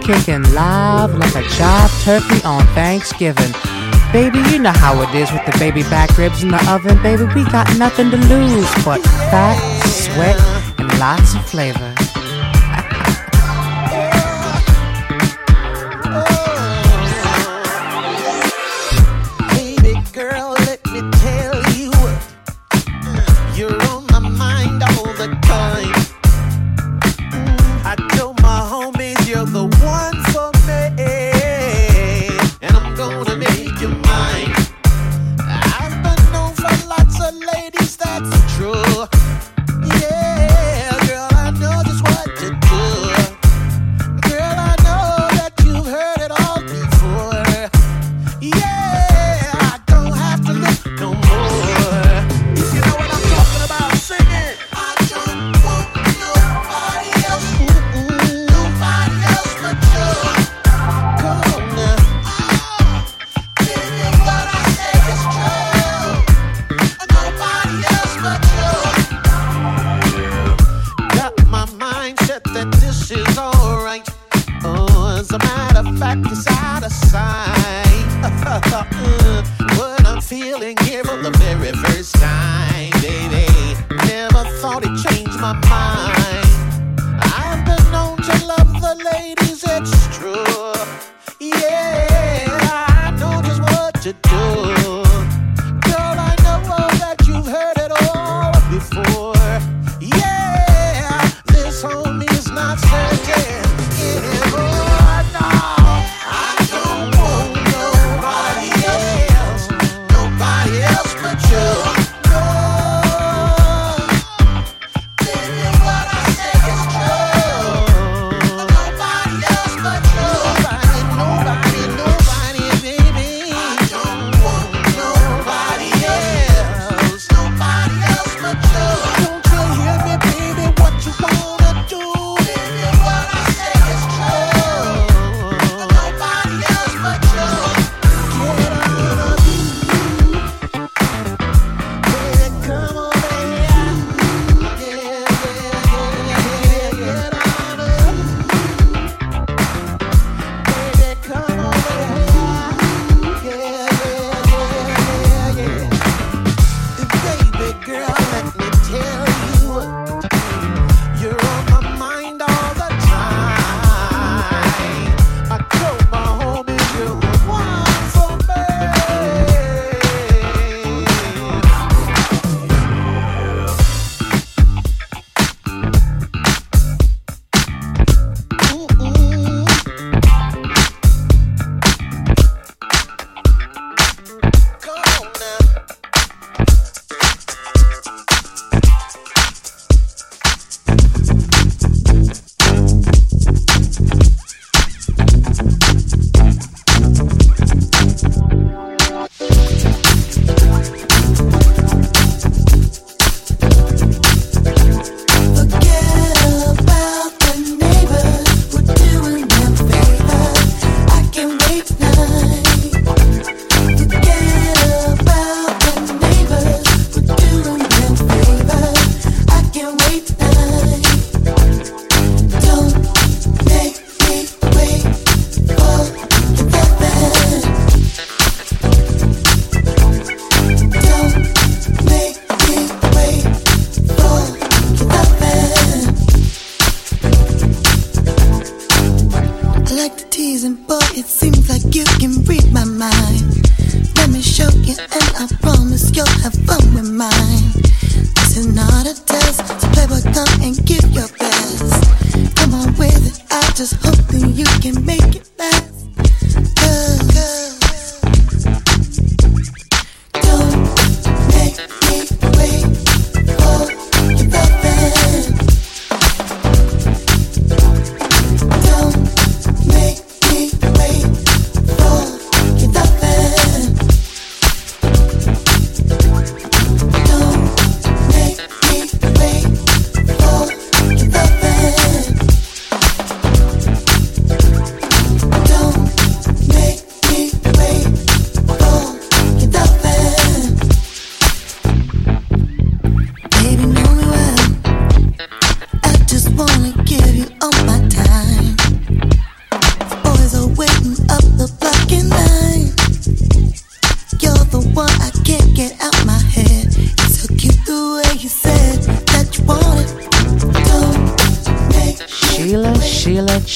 Kicking 0.07 0.41
live 0.53 1.13
like 1.15 1.35
a 1.35 1.43
job 1.49 1.91
turkey 2.01 2.41
on 2.45 2.65
Thanksgiving. 2.67 3.51
Baby, 4.13 4.39
you 4.49 4.57
know 4.57 4.71
how 4.71 5.01
it 5.01 5.13
is 5.13 5.29
with 5.33 5.45
the 5.45 5.53
baby 5.59 5.83
back 5.83 6.17
ribs 6.17 6.43
in 6.43 6.49
the 6.49 6.71
oven. 6.71 6.97
Baby, 7.03 7.25
we 7.35 7.43
got 7.43 7.67
nothing 7.77 8.09
to 8.11 8.17
lose 8.17 8.73
but 8.85 9.01
fat, 9.03 9.59
sweat, 9.85 10.39
and 10.79 10.97
lots 10.97 11.35
of 11.35 11.45
flavor. 11.45 11.93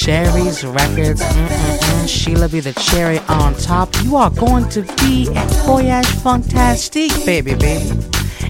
Sherry's 0.02 0.64
Records. 0.64 1.22
Mm-mm-mm. 1.22 2.08
Sheila 2.08 2.48
be 2.48 2.58
the 2.58 2.72
cherry 2.72 3.20
on 3.28 3.54
top. 3.54 3.88
You 4.02 4.16
are 4.16 4.30
going 4.30 4.68
to 4.70 4.82
be 4.96 5.28
at 5.32 5.48
Voyage 5.64 6.06
Funktastique, 6.24 7.24
baby, 7.24 7.54
baby. 7.54 7.88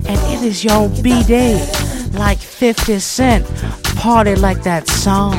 And 0.08 0.18
it 0.32 0.42
is 0.42 0.64
your 0.64 0.88
B 1.02 1.22
day, 1.24 1.60
like 2.12 2.38
50 2.38 2.98
Cent. 3.00 3.46
Party 3.96 4.34
like 4.34 4.62
that 4.62 4.88
song. 4.88 5.36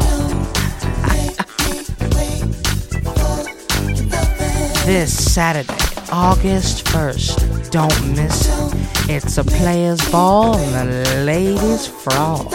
this 4.85 5.33
Saturday, 5.33 5.73
August 6.11 6.85
1st. 6.85 7.71
Don't 7.71 8.15
miss 8.15 8.47
it. 8.47 9.09
It's 9.09 9.39
a 9.39 9.43
player's 9.43 10.11
ball 10.11 10.57
and 10.57 10.89
a 10.91 11.23
ladies' 11.23 11.87
frog. 11.87 12.53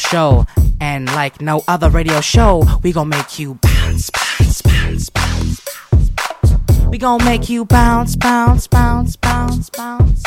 Show, 0.00 0.46
and 0.80 1.06
like 1.14 1.40
no 1.40 1.62
other 1.68 1.90
radio 1.90 2.20
show, 2.20 2.64
we 2.82 2.92
gonna 2.92 3.10
make 3.10 3.38
you 3.38 3.54
bounce, 3.54 4.10
bounce, 4.10 4.62
bounce, 4.62 5.10
bounce, 5.10 5.60
bounce. 5.60 6.88
We 6.88 6.98
gonna 6.98 7.24
make 7.24 7.48
you 7.48 7.64
bounce, 7.64 8.16
bounce, 8.16 8.66
bounce, 8.66 9.16
bounce, 9.16 9.70
bounce. 9.70 10.22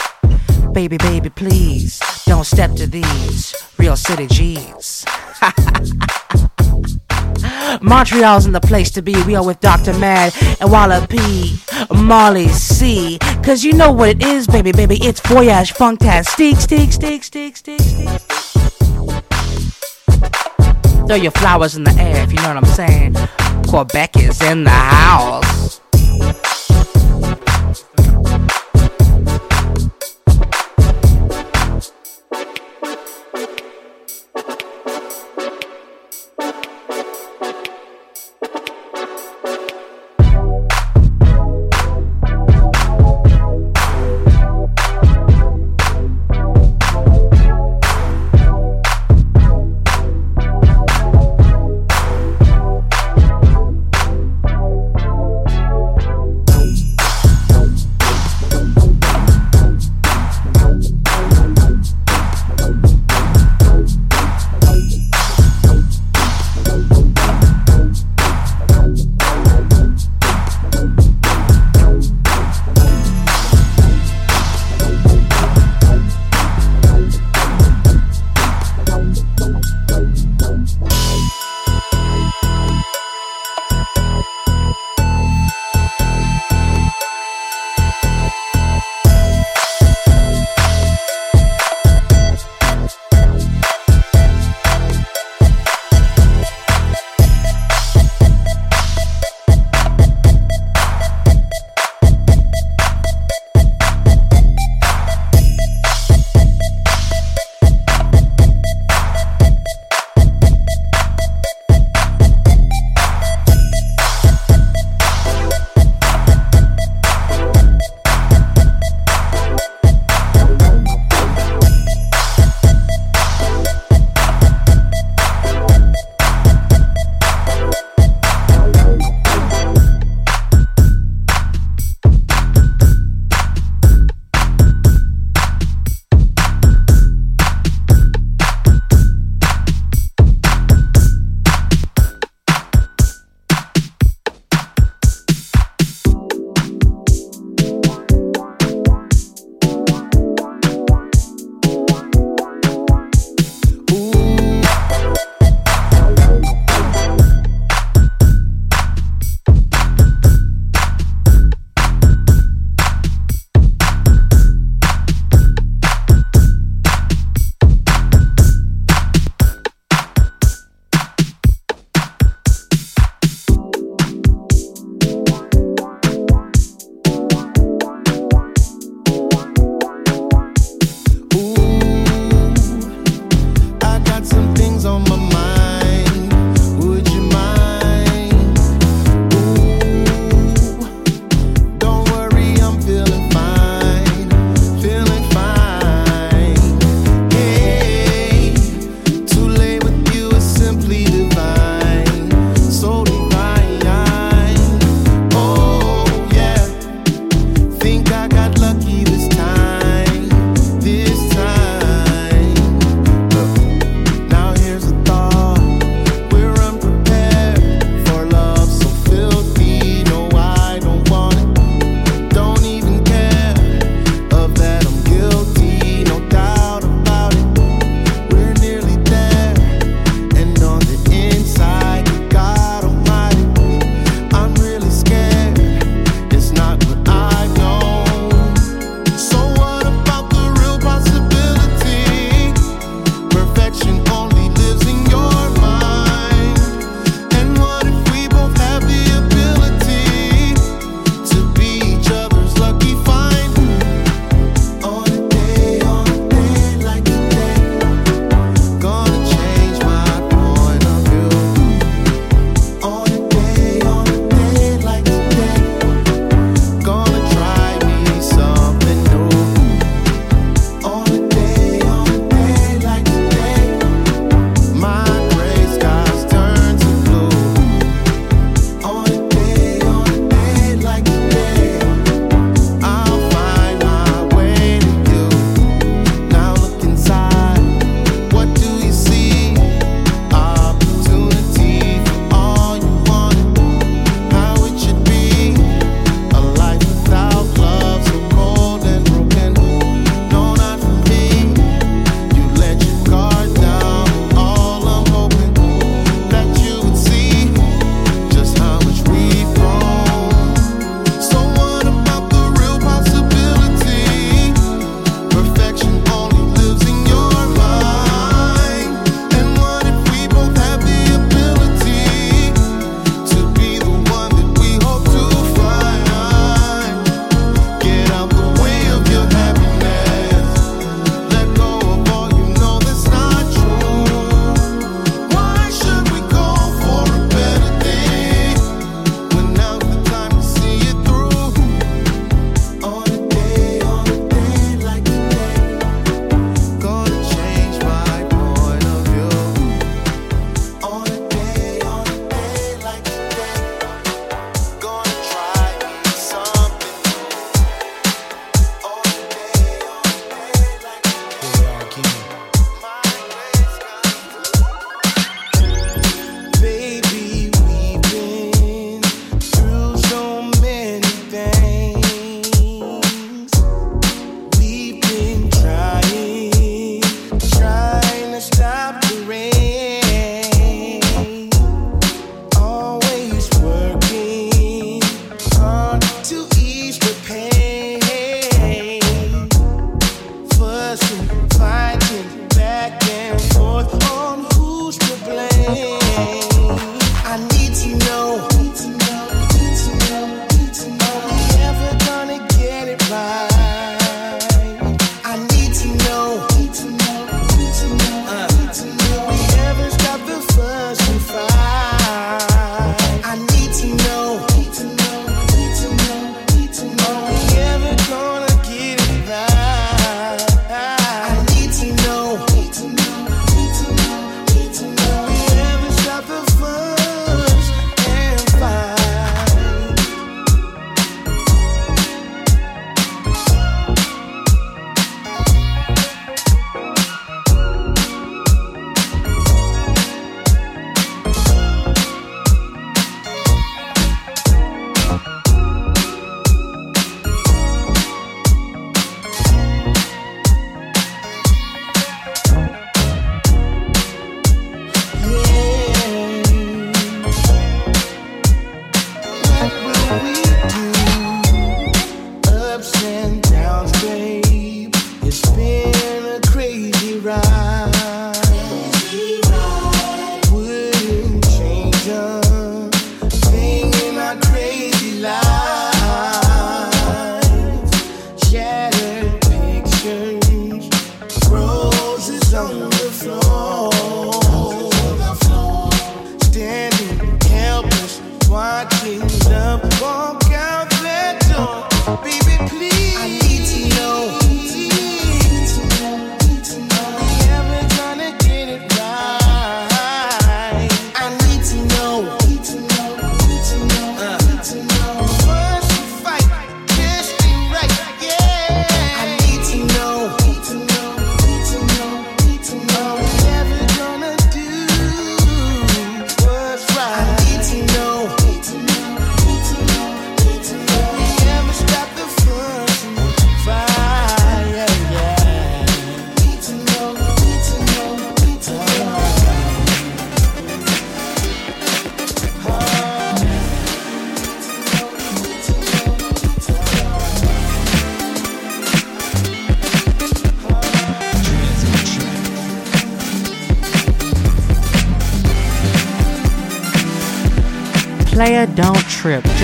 Baby, 0.72 0.98
baby, 0.98 1.30
please, 1.30 2.00
don't 2.26 2.46
step 2.46 2.72
to 2.76 2.88
these 2.88 3.54
real 3.78 3.98
city 3.98 4.28
G's. 4.28 5.06
Montreal's 7.82 8.46
in 8.46 8.54
the 8.54 8.62
place 8.62 8.92
to 8.92 9.02
be. 9.02 9.22
We 9.24 9.36
are 9.36 9.46
with 9.46 9.60
Dr. 9.60 9.94
Mad 10.00 10.34
and 10.62 10.72
Walla 10.72 11.06
P, 11.10 11.60
Molly 11.94 12.48
C. 12.48 13.20
Cause 13.44 13.64
you 13.64 13.74
know 13.74 13.92
what 13.92 14.10
it 14.10 14.24
is, 14.24 14.48
baby, 14.48 14.72
baby. 14.72 14.98
It's 15.02 15.20
Voyage 15.22 15.74
Funktastique, 15.74 16.58
stick, 16.58 16.92
stick, 16.92 17.24
stick, 17.24 17.56
stick, 17.56 17.82
stick. 17.82 18.73
Throw 21.08 21.18
your 21.18 21.32
flowers 21.32 21.76
in 21.76 21.84
the 21.84 21.92
air 22.00 22.24
if 22.24 22.32
you 22.32 22.38
know 22.38 22.54
what 22.54 22.58
I'm 22.58 22.66
saying. 22.66 23.16
Quebec 23.68 24.18
is 24.18 24.42
in 24.42 24.64
the 24.64 24.70
house. 24.70 25.73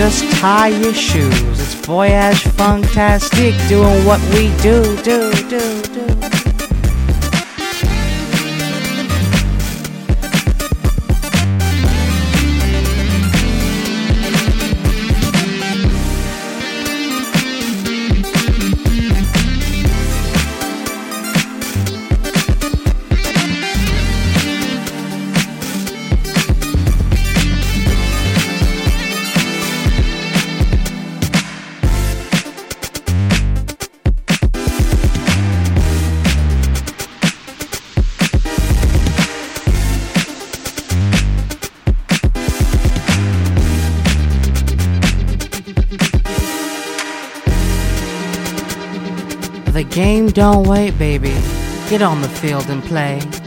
Just 0.00 0.24
tie 0.40 0.68
your 0.68 0.94
shoes. 0.94 1.60
It's 1.60 1.74
Voyage 1.74 2.44
Funktastique. 2.56 3.68
doing 3.68 4.06
what 4.06 4.18
we 4.32 4.48
do, 4.62 4.96
do, 5.02 5.30
do, 5.50 5.82
do. 5.82 6.19
don't 50.32 50.66
wait, 50.66 50.98
baby. 50.98 51.34
Get 51.88 52.02
on 52.02 52.20
the 52.20 52.28
field 52.28 52.68
and 52.68 52.82
play. 52.82 53.39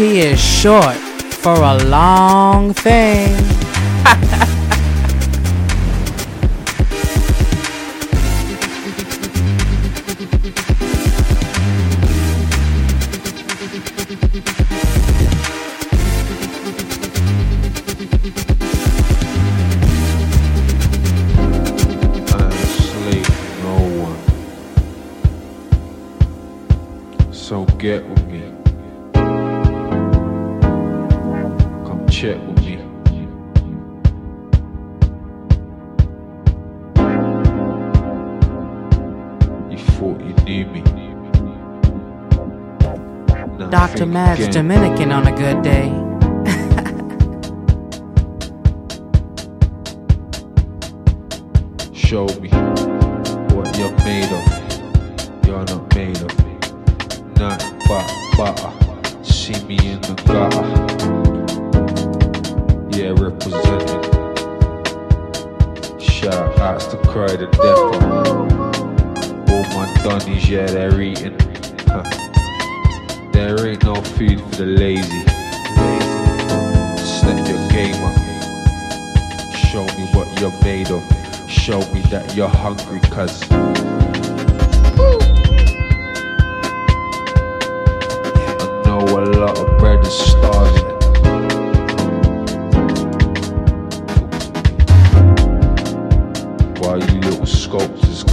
is 0.00 0.38
short 0.38 0.96
for 0.96 1.54
a 1.54 1.78
long 1.84 2.74
thing. 2.74 3.55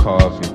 coffee. 0.04 0.53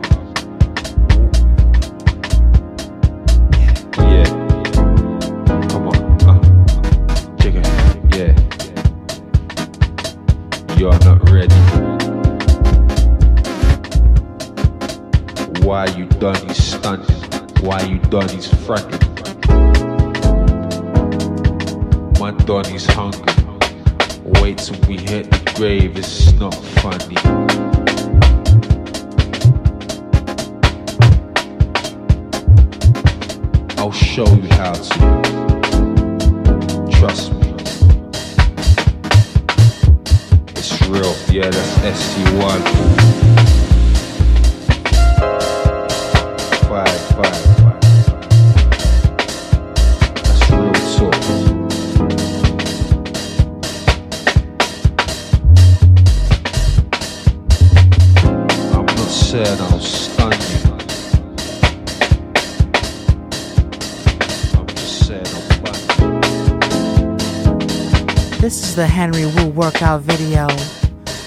workout 69.81 70.01
video. 70.01 70.49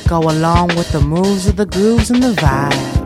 Go 0.10 0.20
along 0.20 0.76
with 0.76 0.92
the 0.92 1.00
moves 1.00 1.48
of 1.48 1.56
the 1.56 1.66
grooves 1.66 2.12
and 2.12 2.22
the 2.22 2.34
vibe. 2.34 3.01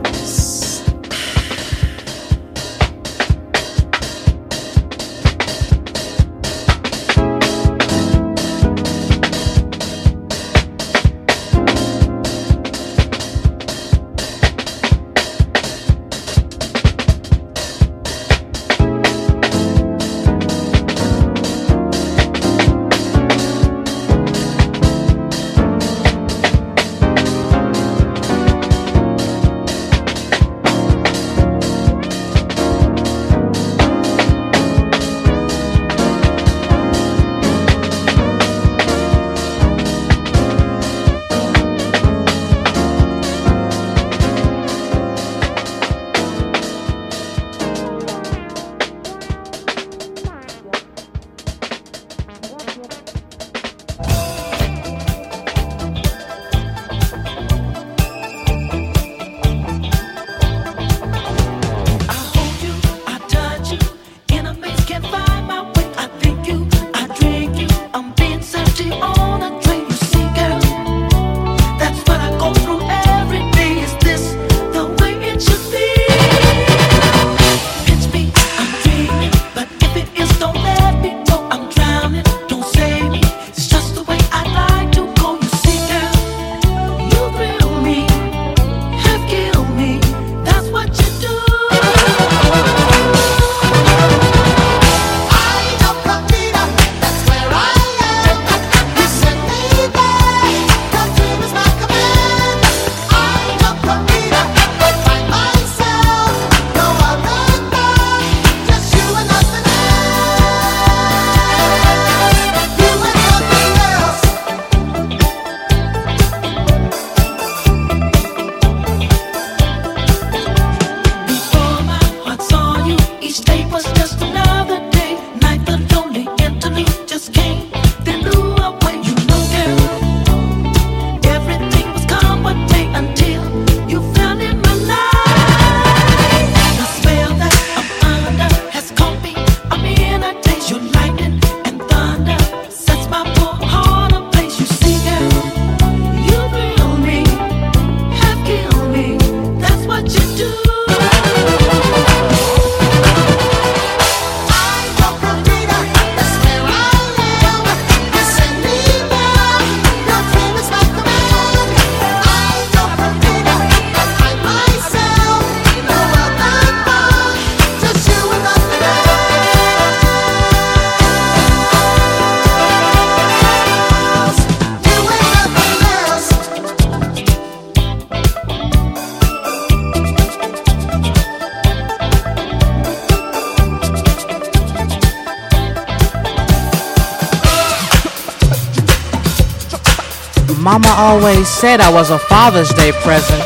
said 191.46 191.80
I 191.80 191.92
was 191.92 192.10
a 192.10 192.18
Father's 192.18 192.70
Day 192.74 192.90
present. 192.90 193.40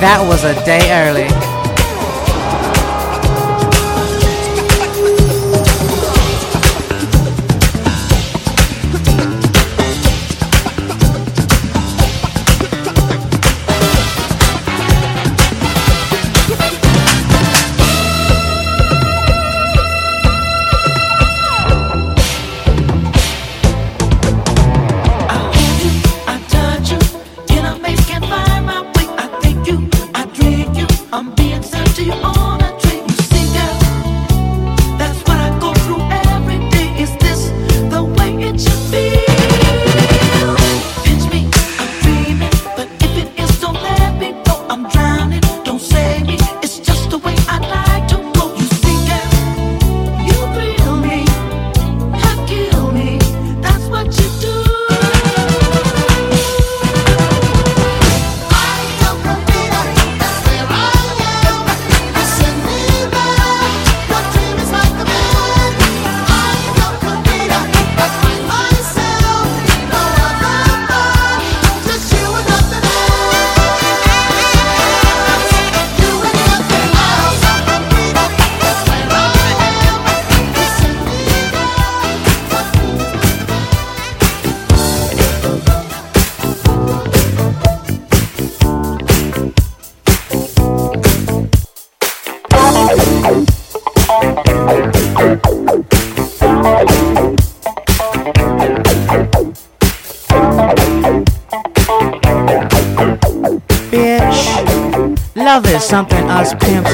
that 0.00 0.22
was 0.28 0.44
a 0.44 0.54
day 0.64 0.92
early. 0.92 1.49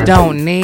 don't 0.06 0.44
need 0.44 0.55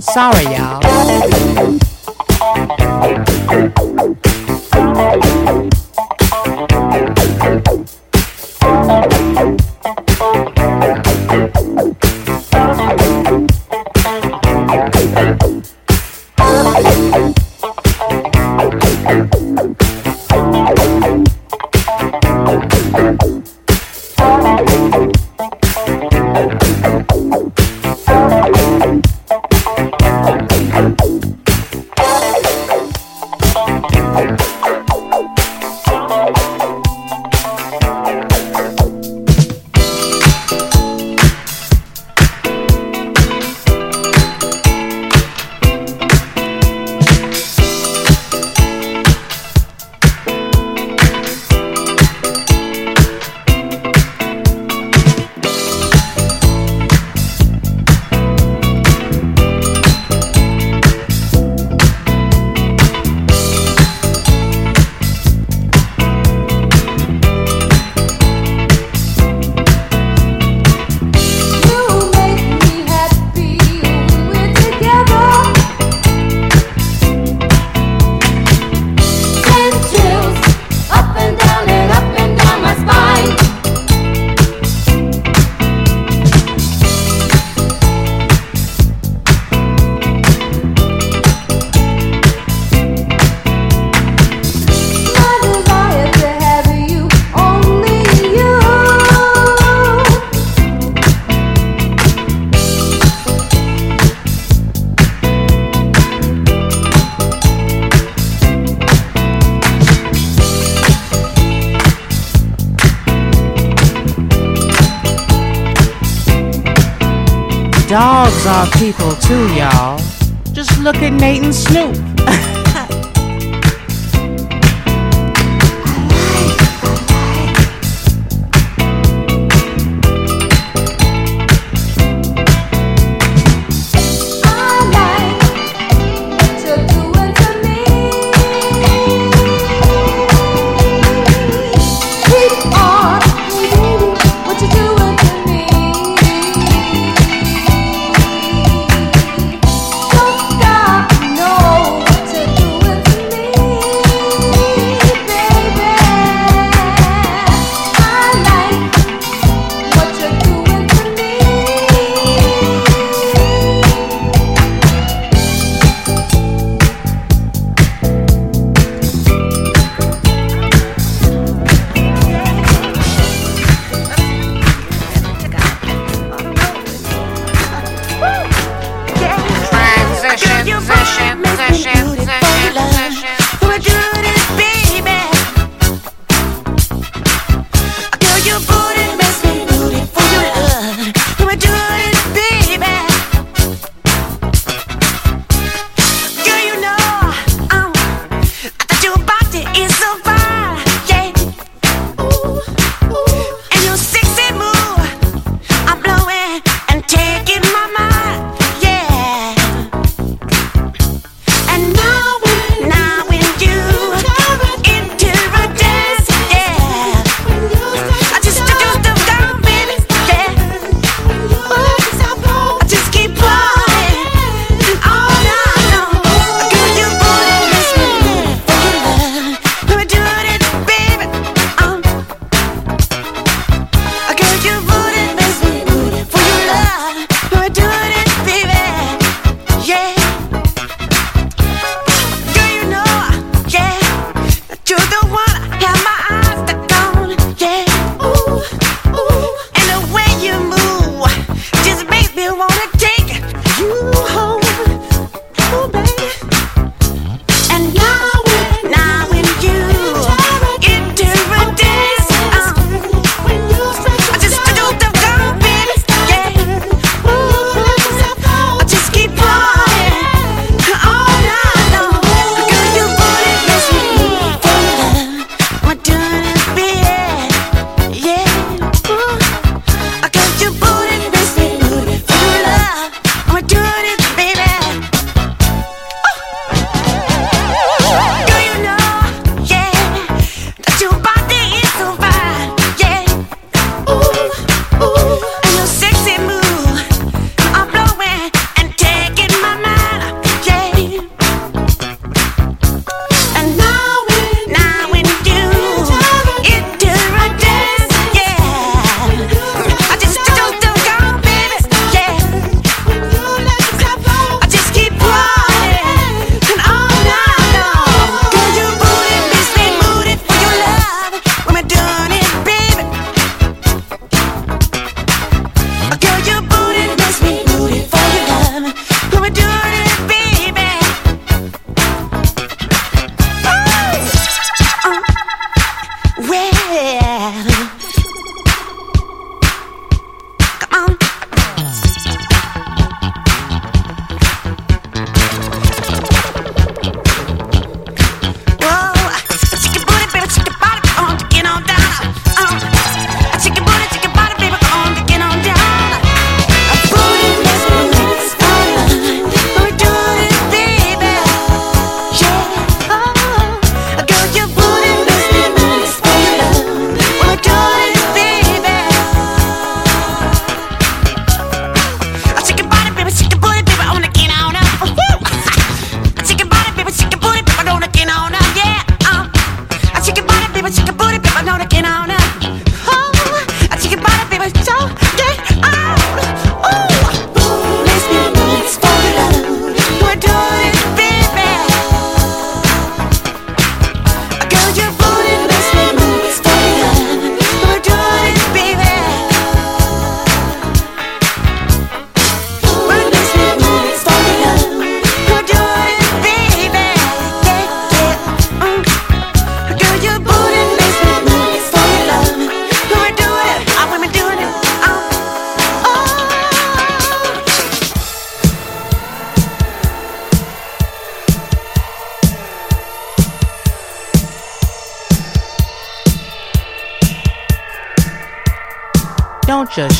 Sorry, 0.00 0.44
y'all. 0.54 0.78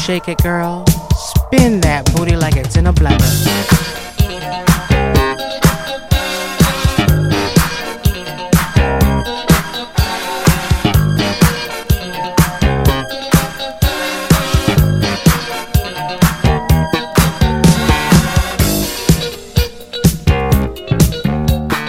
Shake 0.09 0.28
it, 0.28 0.43
girl. 0.43 0.86
Spin 1.14 1.80
that 1.82 2.02
booty 2.16 2.35
like 2.35 2.56
it's 2.56 2.76
in 2.76 2.86
a 2.86 2.93
blender. 2.94 3.18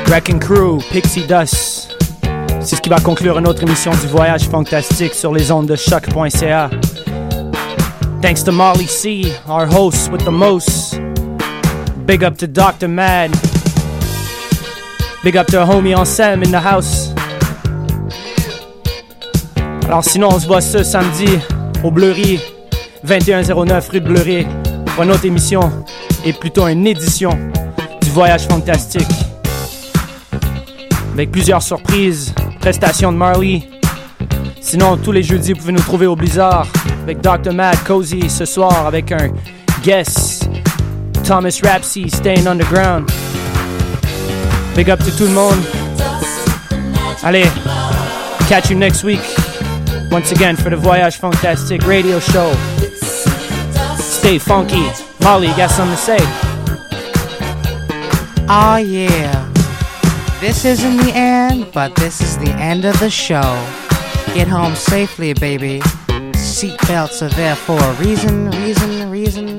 Wrecking 0.09 0.41
Crew, 0.41 0.79
Pixie 0.91 1.25
Dust. 1.25 1.95
C'est 2.59 2.75
ce 2.75 2.81
qui 2.81 2.89
va 2.89 2.99
conclure 2.99 3.39
une 3.39 3.47
autre 3.47 3.63
émission 3.63 3.91
du 3.91 4.07
Voyage 4.07 4.49
Fantastique 4.49 5.13
sur 5.13 5.33
les 5.33 5.53
ondes 5.53 5.67
de 5.67 5.77
choc.ca. 5.77 6.69
Thanks 8.21 8.43
to 8.43 8.51
Marley 8.51 8.85
C, 8.85 9.33
our 9.47 9.65
host 9.65 10.11
with 10.11 10.25
the 10.25 10.31
most. 10.31 10.99
Big 12.05 12.21
up 12.21 12.37
to 12.39 12.47
Dr. 12.47 12.89
Mad. 12.89 13.31
Big 15.23 15.37
up 15.37 15.47
to 15.47 15.57
homie 15.63 15.95
Ansem 15.95 16.43
in 16.43 16.51
the 16.51 16.59
house. 16.59 17.13
Alors 19.85 20.03
sinon, 20.03 20.27
on 20.33 20.39
se 20.39 20.47
voit 20.47 20.59
ce 20.59 20.83
samedi 20.83 21.39
au 21.81 21.91
Bleury, 21.91 22.41
2109 23.05 23.87
rue 23.87 24.01
de 24.01 24.05
Bleury, 24.05 24.47
pour 24.87 25.03
une 25.03 25.11
autre 25.11 25.25
émission, 25.25 25.71
et 26.25 26.33
plutôt 26.33 26.67
une 26.67 26.85
édition 26.85 27.31
du 28.01 28.09
Voyage 28.09 28.47
Fantastique. 28.49 29.07
Avec 31.13 31.31
plusieurs 31.31 31.63
surprises, 31.63 32.33
prestations 32.59 33.13
de 33.13 33.17
Marley. 33.17 33.63
Sinon, 34.59 34.97
tous 34.97 35.13
les 35.13 35.23
jeudis, 35.23 35.53
vous 35.53 35.59
pouvez 35.59 35.73
nous 35.73 35.79
trouver 35.79 36.05
au 36.05 36.17
Blizzard 36.17 36.67
avec 37.03 37.21
Dr. 37.21 37.53
Mad 37.53 37.77
Cozy 37.83 38.29
ce 38.29 38.45
soir 38.45 38.85
avec 38.87 39.11
un 39.11 39.29
guest, 39.83 40.49
Thomas 41.23 41.59
Rapsy, 41.63 42.09
Staying 42.09 42.47
Underground. 42.47 43.09
Big 44.75 44.89
up 44.89 44.99
to 44.99 45.11
tout 45.11 45.27
le 45.27 45.33
monde. 45.33 45.59
Allez, 47.23 47.49
catch 48.47 48.69
you 48.69 48.77
next 48.77 49.03
week. 49.03 49.21
Once 50.11 50.31
again 50.31 50.55
for 50.55 50.69
the 50.69 50.77
Voyage 50.77 51.19
Funktastique 51.19 51.85
radio 51.85 52.19
show. 52.19 52.51
Stay 53.97 54.39
funky. 54.39 54.85
Molly, 55.21 55.47
you 55.47 55.55
got 55.55 55.69
something 55.69 55.95
to 55.95 56.01
say? 56.01 56.17
Oh 58.49 58.77
yeah. 58.77 59.45
This 60.39 60.65
isn't 60.65 60.97
the 60.97 61.11
end, 61.13 61.67
but 61.73 61.93
this 61.95 62.21
is 62.21 62.37
the 62.37 62.51
end 62.51 62.85
of 62.85 62.97
the 62.99 63.09
show. 63.09 63.57
Get 64.33 64.47
home 64.47 64.73
safely, 64.75 65.33
baby. 65.33 65.81
Seatbelts 66.39 67.21
are 67.21 67.35
there 67.35 67.55
for 67.55 67.77
a 67.77 67.93
reason, 67.95 68.49
reason, 68.51 69.09
reason, 69.09 69.58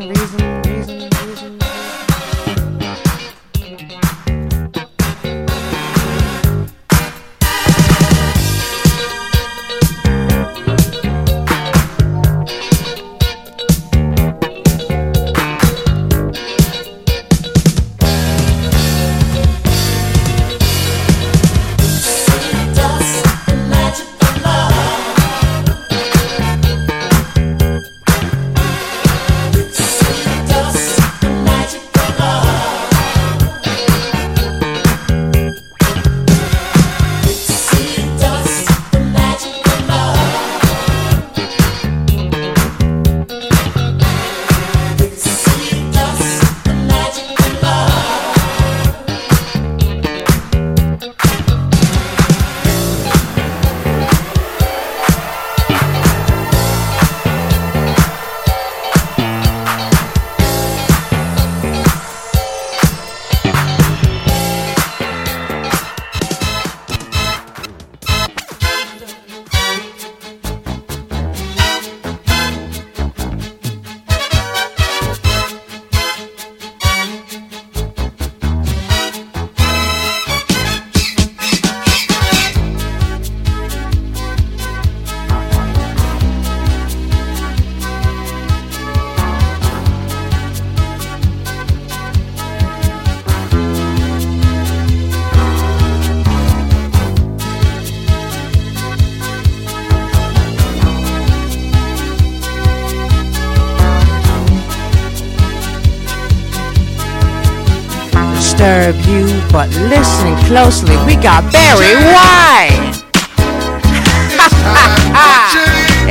closely. 110.51 110.97
We 111.07 111.15
got 111.15 111.47
Barry 111.53 111.95
White. 112.11 112.99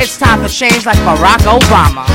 it's 0.00 0.16
time 0.16 0.40
for 0.42 0.48
change 0.48 0.86
like 0.86 0.96
Barack 1.04 1.44
Obama. 1.44 2.09